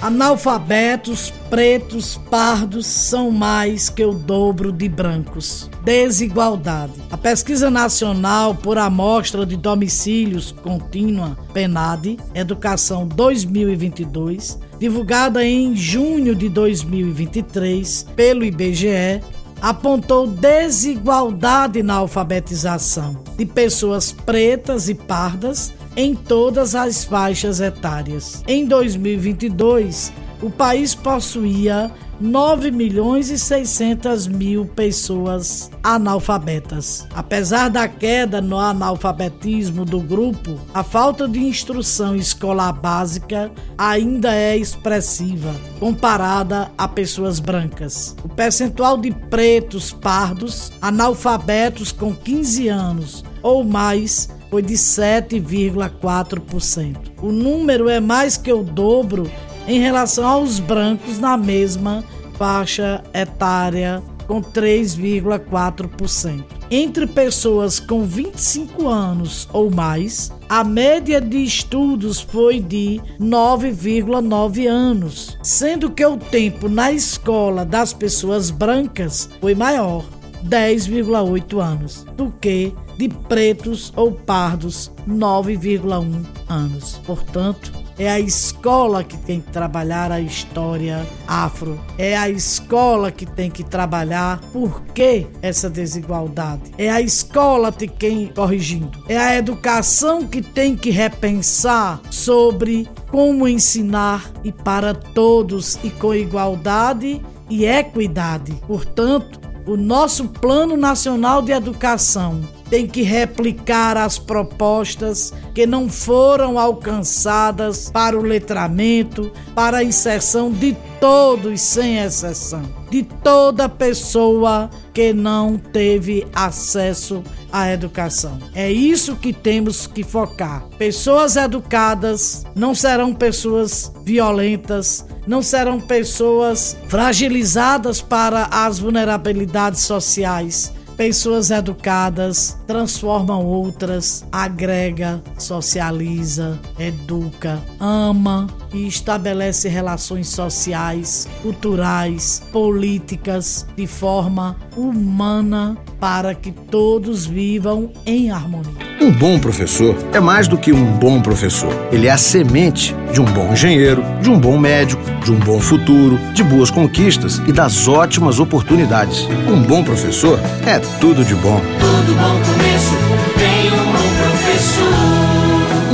Analfabetos, 0.00 1.32
pretos, 1.50 2.20
pardos 2.30 2.86
são 2.86 3.32
mais 3.32 3.88
que 3.88 4.04
o 4.04 4.12
dobro 4.12 4.70
de 4.70 4.88
brancos. 4.88 5.68
Desigualdade. 5.82 6.92
A 7.10 7.16
Pesquisa 7.16 7.68
Nacional 7.68 8.54
por 8.54 8.78
Amostra 8.78 9.44
de 9.44 9.56
Domicílios 9.56 10.52
Contínua, 10.52 11.36
PENAD, 11.52 12.16
Educação 12.32 13.08
2022, 13.08 14.60
divulgada 14.78 15.44
em 15.44 15.74
junho 15.74 16.32
de 16.32 16.48
2023 16.48 18.06
pelo 18.14 18.44
IBGE, 18.44 19.20
apontou 19.60 20.28
desigualdade 20.28 21.82
na 21.82 21.94
alfabetização 21.94 23.20
de 23.36 23.44
pessoas 23.44 24.12
pretas 24.12 24.88
e 24.88 24.94
pardas 24.94 25.72
em 25.98 26.14
todas 26.14 26.76
as 26.76 27.02
faixas 27.02 27.60
etárias. 27.60 28.44
Em 28.46 28.64
2022, 28.64 30.12
o 30.40 30.48
país 30.48 30.94
possuía 30.94 31.90
9 32.20 32.70
milhões 32.70 33.30
e 33.30 33.38
600 33.38 34.28
mil 34.28 34.64
pessoas 34.64 35.68
analfabetas. 35.82 37.04
Apesar 37.12 37.68
da 37.68 37.88
queda 37.88 38.40
no 38.40 38.60
analfabetismo 38.60 39.84
do 39.84 39.98
grupo, 39.98 40.56
a 40.72 40.84
falta 40.84 41.26
de 41.26 41.40
instrução 41.40 42.14
escolar 42.14 42.72
básica 42.72 43.50
ainda 43.76 44.32
é 44.32 44.56
expressiva 44.56 45.52
comparada 45.80 46.70
a 46.78 46.86
pessoas 46.86 47.40
brancas. 47.40 48.14
O 48.22 48.28
percentual 48.28 48.96
de 48.98 49.10
pretos 49.10 49.92
pardos 49.92 50.70
analfabetos 50.80 51.90
com 51.90 52.14
15 52.14 52.68
anos 52.68 53.24
ou 53.42 53.64
mais 53.64 54.28
foi 54.50 54.62
de 54.62 54.74
7,4%. 54.74 56.96
O 57.20 57.32
número 57.32 57.88
é 57.88 57.98
mais 58.00 58.36
que 58.36 58.52
o 58.52 58.62
dobro 58.62 59.28
em 59.66 59.80
relação 59.80 60.24
aos 60.26 60.60
brancos 60.60 61.18
na 61.18 61.36
mesma 61.36 62.04
faixa 62.38 63.04
etária, 63.12 64.02
com 64.26 64.40
3,4%. 64.42 66.44
Entre 66.70 67.06
pessoas 67.06 67.80
com 67.80 68.04
25 68.04 68.86
anos 68.86 69.48
ou 69.52 69.70
mais, 69.70 70.30
a 70.48 70.62
média 70.62 71.18
de 71.18 71.42
estudos 71.42 72.20
foi 72.20 72.60
de 72.60 73.00
9,9 73.18 74.66
anos, 74.66 75.38
sendo 75.42 75.90
que 75.90 76.04
o 76.04 76.18
tempo 76.18 76.68
na 76.68 76.92
escola 76.92 77.64
das 77.64 77.94
pessoas 77.94 78.50
brancas 78.50 79.30
foi 79.40 79.54
maior, 79.54 80.04
10,8 80.48 81.62
anos, 81.62 82.04
do 82.16 82.30
que 82.40 82.74
de 82.96 83.08
pretos 83.08 83.92
ou 83.94 84.12
pardos, 84.12 84.90
9,1 85.06 86.24
anos. 86.48 87.00
Portanto, 87.06 87.72
é 87.98 88.08
a 88.08 88.20
escola 88.20 89.02
que 89.02 89.16
tem 89.16 89.40
que 89.40 89.50
trabalhar 89.50 90.12
a 90.12 90.20
história 90.20 91.04
afro. 91.26 91.80
É 91.98 92.16
a 92.16 92.30
escola 92.30 93.10
que 93.10 93.26
tem 93.26 93.50
que 93.50 93.64
trabalhar 93.64 94.40
por 94.52 94.82
que 94.94 95.26
essa 95.42 95.68
desigualdade. 95.68 96.70
É 96.78 96.88
a 96.88 97.00
escola 97.00 97.72
de 97.72 97.88
quem 97.88 98.28
corrigindo. 98.28 99.02
É 99.08 99.18
a 99.18 99.36
educação 99.36 100.26
que 100.26 100.40
tem 100.40 100.76
que 100.76 100.90
repensar 100.90 102.00
sobre 102.08 102.88
como 103.10 103.48
ensinar 103.48 104.30
e 104.44 104.52
para 104.52 104.94
todos 104.94 105.76
e 105.82 105.90
com 105.90 106.14
igualdade 106.14 107.20
e 107.50 107.64
equidade. 107.64 108.52
Portanto, 108.66 109.47
o 109.68 109.76
nosso 109.76 110.26
Plano 110.28 110.78
Nacional 110.78 111.42
de 111.42 111.52
Educação 111.52 112.40
tem 112.70 112.86
que 112.86 113.02
replicar 113.02 113.96
as 113.96 114.18
propostas 114.18 115.32
que 115.54 115.66
não 115.66 115.88
foram 115.88 116.58
alcançadas 116.58 117.90
para 117.90 118.18
o 118.18 118.22
letramento, 118.22 119.32
para 119.54 119.78
a 119.78 119.84
inserção 119.84 120.50
de 120.50 120.76
todos, 121.00 121.60
sem 121.60 121.98
exceção, 121.98 122.62
de 122.90 123.02
toda 123.02 123.68
pessoa 123.68 124.68
que 124.92 125.12
não 125.12 125.56
teve 125.56 126.26
acesso 126.34 127.22
à 127.52 127.70
educação. 127.72 128.38
É 128.54 128.70
isso 128.70 129.16
que 129.16 129.32
temos 129.32 129.86
que 129.86 130.02
focar. 130.02 130.64
Pessoas 130.76 131.36
educadas 131.36 132.44
não 132.54 132.74
serão 132.74 133.14
pessoas 133.14 133.92
violentas, 134.04 135.06
não 135.26 135.42
serão 135.42 135.80
pessoas 135.80 136.76
fragilizadas 136.88 138.00
para 138.00 138.48
as 138.50 138.78
vulnerabilidades 138.78 139.82
sociais 139.82 140.72
Pessoas 140.98 141.52
educadas 141.52 142.58
transformam 142.66 143.46
outras, 143.46 144.26
agrega, 144.32 145.22
socializa, 145.38 146.58
educa, 146.76 147.62
ama 147.78 148.48
e 148.74 148.88
estabelece 148.88 149.68
relações 149.68 150.26
sociais, 150.26 151.28
culturais, 151.40 152.42
políticas 152.50 153.64
de 153.76 153.86
forma 153.86 154.56
humana 154.76 155.78
para 156.00 156.34
que 156.34 156.50
todos 156.50 157.24
vivam 157.24 157.92
em 158.04 158.32
harmonia. 158.32 158.87
Um 159.00 159.12
bom 159.12 159.38
professor 159.38 159.96
é 160.12 160.18
mais 160.18 160.48
do 160.48 160.58
que 160.58 160.72
um 160.72 160.84
bom 160.84 161.20
professor. 161.20 161.72
Ele 161.92 162.08
é 162.08 162.10
a 162.10 162.16
semente 162.16 162.96
de 163.12 163.20
um 163.20 163.24
bom 163.24 163.52
engenheiro, 163.52 164.02
de 164.20 164.28
um 164.28 164.36
bom 164.36 164.58
médico, 164.58 165.00
de 165.24 165.30
um 165.30 165.38
bom 165.38 165.60
futuro, 165.60 166.18
de 166.32 166.42
boas 166.42 166.68
conquistas 166.68 167.40
e 167.46 167.52
das 167.52 167.86
ótimas 167.86 168.40
oportunidades. 168.40 169.28
Um 169.48 169.62
bom 169.62 169.84
professor 169.84 170.40
é 170.66 170.80
tudo 171.00 171.24
de 171.24 171.36
bom. 171.36 171.60
Todo 171.78 172.16
bom 172.16 172.40
começo 172.52 172.94
tem 173.38 173.70
um 173.70 173.92
bom 173.92 174.16
professor. 174.18 174.88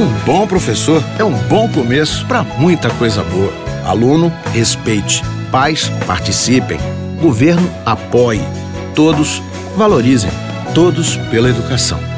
Um 0.01 0.25
bom 0.25 0.47
professor 0.47 1.05
é 1.19 1.25
um 1.25 1.37
bom 1.47 1.69
começo 1.69 2.25
para 2.25 2.43
muita 2.43 2.89
coisa 2.89 3.23
boa. 3.23 3.53
Aluno, 3.85 4.33
respeite. 4.55 5.23
Pais, 5.53 5.91
participem. 6.07 6.79
Governo, 7.21 7.71
apoie. 7.85 8.41
Todos, 8.95 9.43
valorizem. 9.77 10.31
Todos 10.75 11.19
pela 11.31 11.51
educação 11.51 12.14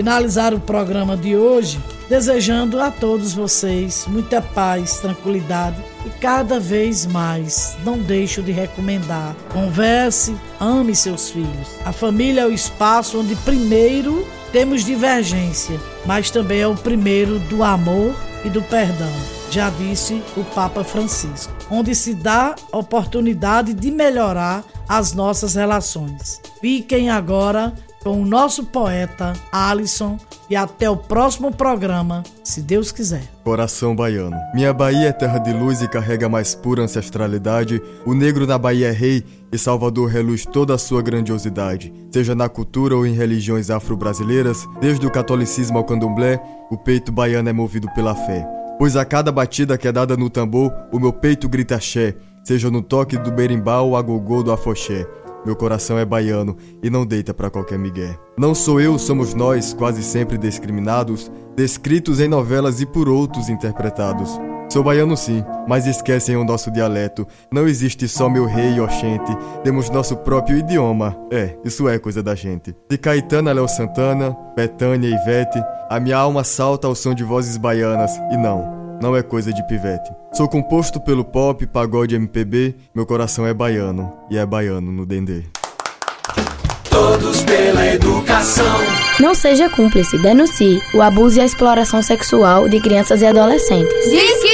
finalizar 0.00 0.54
o 0.54 0.60
programa 0.60 1.14
de 1.14 1.36
hoje 1.36 1.78
desejando 2.08 2.80
a 2.80 2.90
todos 2.90 3.34
vocês 3.34 4.06
muita 4.08 4.40
paz, 4.40 4.98
tranquilidade 4.98 5.76
e 6.06 6.08
cada 6.18 6.58
vez 6.58 7.04
mais 7.04 7.76
não 7.84 7.98
deixo 7.98 8.42
de 8.42 8.50
recomendar. 8.50 9.36
Converse, 9.52 10.34
ame 10.58 10.94
seus 10.96 11.28
filhos. 11.28 11.68
A 11.84 11.92
família 11.92 12.40
é 12.40 12.46
o 12.46 12.52
espaço 12.52 13.20
onde 13.20 13.36
primeiro 13.36 14.26
temos 14.50 14.86
divergência, 14.86 15.78
mas 16.06 16.30
também 16.30 16.62
é 16.62 16.66
o 16.66 16.74
primeiro 16.74 17.38
do 17.38 17.62
amor 17.62 18.14
e 18.42 18.48
do 18.48 18.62
perdão. 18.62 19.12
Já 19.50 19.68
disse 19.68 20.22
o 20.34 20.42
Papa 20.54 20.82
Francisco, 20.82 21.52
onde 21.70 21.94
se 21.94 22.14
dá 22.14 22.54
oportunidade 22.72 23.74
de 23.74 23.90
melhorar 23.90 24.64
as 24.88 25.12
nossas 25.12 25.56
relações. 25.56 26.40
Fiquem 26.58 27.10
agora 27.10 27.74
com 28.02 28.20
o 28.22 28.26
nosso 28.26 28.64
poeta 28.64 29.34
Alisson 29.52 30.18
e 30.48 30.56
até 30.56 30.88
o 30.88 30.96
próximo 30.96 31.52
programa, 31.52 32.22
se 32.42 32.60
Deus 32.62 32.90
quiser. 32.90 33.22
Coração 33.44 33.94
baiano. 33.94 34.36
Minha 34.54 34.72
Bahia 34.72 35.08
é 35.08 35.12
terra 35.12 35.38
de 35.38 35.52
luz 35.52 35.82
e 35.82 35.88
carrega 35.88 36.28
mais 36.28 36.54
pura 36.54 36.82
ancestralidade. 36.82 37.80
O 38.06 38.14
negro 38.14 38.46
na 38.46 38.58
Bahia 38.58 38.88
é 38.88 38.92
rei 38.92 39.24
e 39.52 39.58
Salvador 39.58 40.08
reluz 40.08 40.44
toda 40.44 40.74
a 40.74 40.78
sua 40.78 41.02
grandiosidade. 41.02 41.92
Seja 42.10 42.34
na 42.34 42.48
cultura 42.48 42.96
ou 42.96 43.06
em 43.06 43.14
religiões 43.14 43.70
afro-brasileiras, 43.70 44.66
desde 44.80 45.06
o 45.06 45.10
catolicismo 45.10 45.78
ao 45.78 45.84
candomblé, 45.84 46.42
o 46.70 46.76
peito 46.76 47.12
baiano 47.12 47.48
é 47.48 47.52
movido 47.52 47.88
pela 47.94 48.14
fé. 48.14 48.46
Pois 48.78 48.96
a 48.96 49.04
cada 49.04 49.30
batida 49.30 49.76
que 49.76 49.86
é 49.86 49.92
dada 49.92 50.16
no 50.16 50.30
tambor, 50.30 50.72
o 50.90 50.98
meu 50.98 51.12
peito 51.12 51.48
grita 51.48 51.76
axé, 51.76 52.16
seja 52.42 52.70
no 52.70 52.80
toque 52.80 53.18
do 53.18 53.30
berimbau 53.30 53.90
ou 53.90 53.96
a 53.96 54.02
gogô 54.02 54.42
do 54.42 54.50
afoxé. 54.50 55.06
Meu 55.44 55.56
coração 55.56 55.98
é 55.98 56.04
baiano 56.04 56.56
e 56.82 56.90
não 56.90 57.06
deita 57.06 57.32
para 57.32 57.50
qualquer 57.50 57.78
migué. 57.78 58.18
Não 58.36 58.54
sou 58.54 58.80
eu, 58.80 58.98
somos 58.98 59.34
nós, 59.34 59.72
quase 59.72 60.02
sempre 60.02 60.36
discriminados, 60.36 61.30
descritos 61.56 62.20
em 62.20 62.28
novelas 62.28 62.80
e 62.80 62.86
por 62.86 63.08
outros 63.08 63.48
interpretados. 63.48 64.38
Sou 64.70 64.84
baiano 64.84 65.16
sim, 65.16 65.44
mas 65.66 65.84
esquecem 65.84 66.36
o 66.36 66.44
nosso 66.44 66.70
dialeto. 66.70 67.26
Não 67.52 67.66
existe 67.66 68.06
só 68.06 68.28
meu 68.28 68.44
rei 68.44 68.78
oxente, 68.78 69.36
temos 69.64 69.90
nosso 69.90 70.16
próprio 70.18 70.58
idioma. 70.58 71.16
É, 71.28 71.56
isso 71.64 71.88
é 71.88 71.98
coisa 71.98 72.22
da 72.22 72.36
gente. 72.36 72.76
De 72.88 72.96
Caetana 72.96 73.52
Léo 73.52 73.66
Santana, 73.66 74.36
Betânia 74.54 75.08
e 75.08 75.12
Ivete, 75.12 75.60
a 75.88 75.98
minha 75.98 76.16
alma 76.16 76.44
salta 76.44 76.86
ao 76.86 76.94
som 76.94 77.12
de 77.12 77.24
vozes 77.24 77.56
baianas. 77.56 78.12
E 78.30 78.36
não, 78.36 78.79
não 79.00 79.16
é 79.16 79.22
coisa 79.22 79.52
de 79.52 79.66
pivete. 79.66 80.12
Sou 80.32 80.48
composto 80.48 81.00
pelo 81.00 81.24
pop, 81.24 81.66
pagode 81.66 82.14
MPB, 82.14 82.74
meu 82.94 83.06
coração 83.06 83.46
é 83.46 83.54
baiano 83.54 84.12
e 84.30 84.36
é 84.36 84.44
baiano 84.44 84.92
no 84.92 85.06
dendê. 85.06 85.44
Todos 86.90 87.42
pela 87.42 87.86
educação. 87.86 88.64
Não 89.18 89.34
seja 89.34 89.70
cúmplice, 89.70 90.18
denuncie 90.18 90.82
o 90.92 91.00
abuso 91.00 91.38
e 91.38 91.40
a 91.40 91.44
exploração 91.44 92.02
sexual 92.02 92.68
de 92.68 92.80
crianças 92.80 93.22
e 93.22 93.26
adolescentes. 93.26 94.10
Diz 94.10 94.42
que 94.42 94.48
100. 94.48 94.49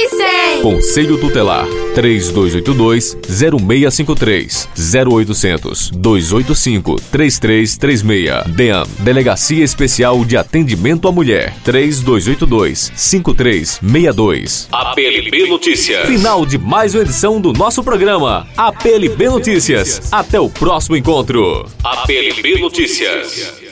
Conselho. 0.61 1.17
Tutelar 1.17 1.65
3282-0653 1.95 4.67
0800 5.07 5.91
285 5.91 6.95
3336 7.11 8.55
DEAM 8.55 8.85
Delegacia 8.99 9.63
Especial 9.63 10.23
de 10.23 10.37
Atendimento 10.37 11.07
à 11.07 11.11
Mulher 11.11 11.55
3282 11.63 12.91
5362 12.95 14.67
APLB 14.71 15.47
Notícias. 15.47 16.05
Final 16.07 16.45
de 16.45 16.57
mais 16.57 16.93
uma 16.93 17.03
edição 17.03 17.41
do 17.41 17.53
nosso 17.53 17.83
programa 17.83 18.47
APLB 18.55 19.29
Notícias. 19.29 20.11
Até 20.11 20.39
o 20.39 20.49
próximo 20.49 20.95
encontro. 20.95 21.65
APLB 21.83 22.59
Notícias 22.59 23.66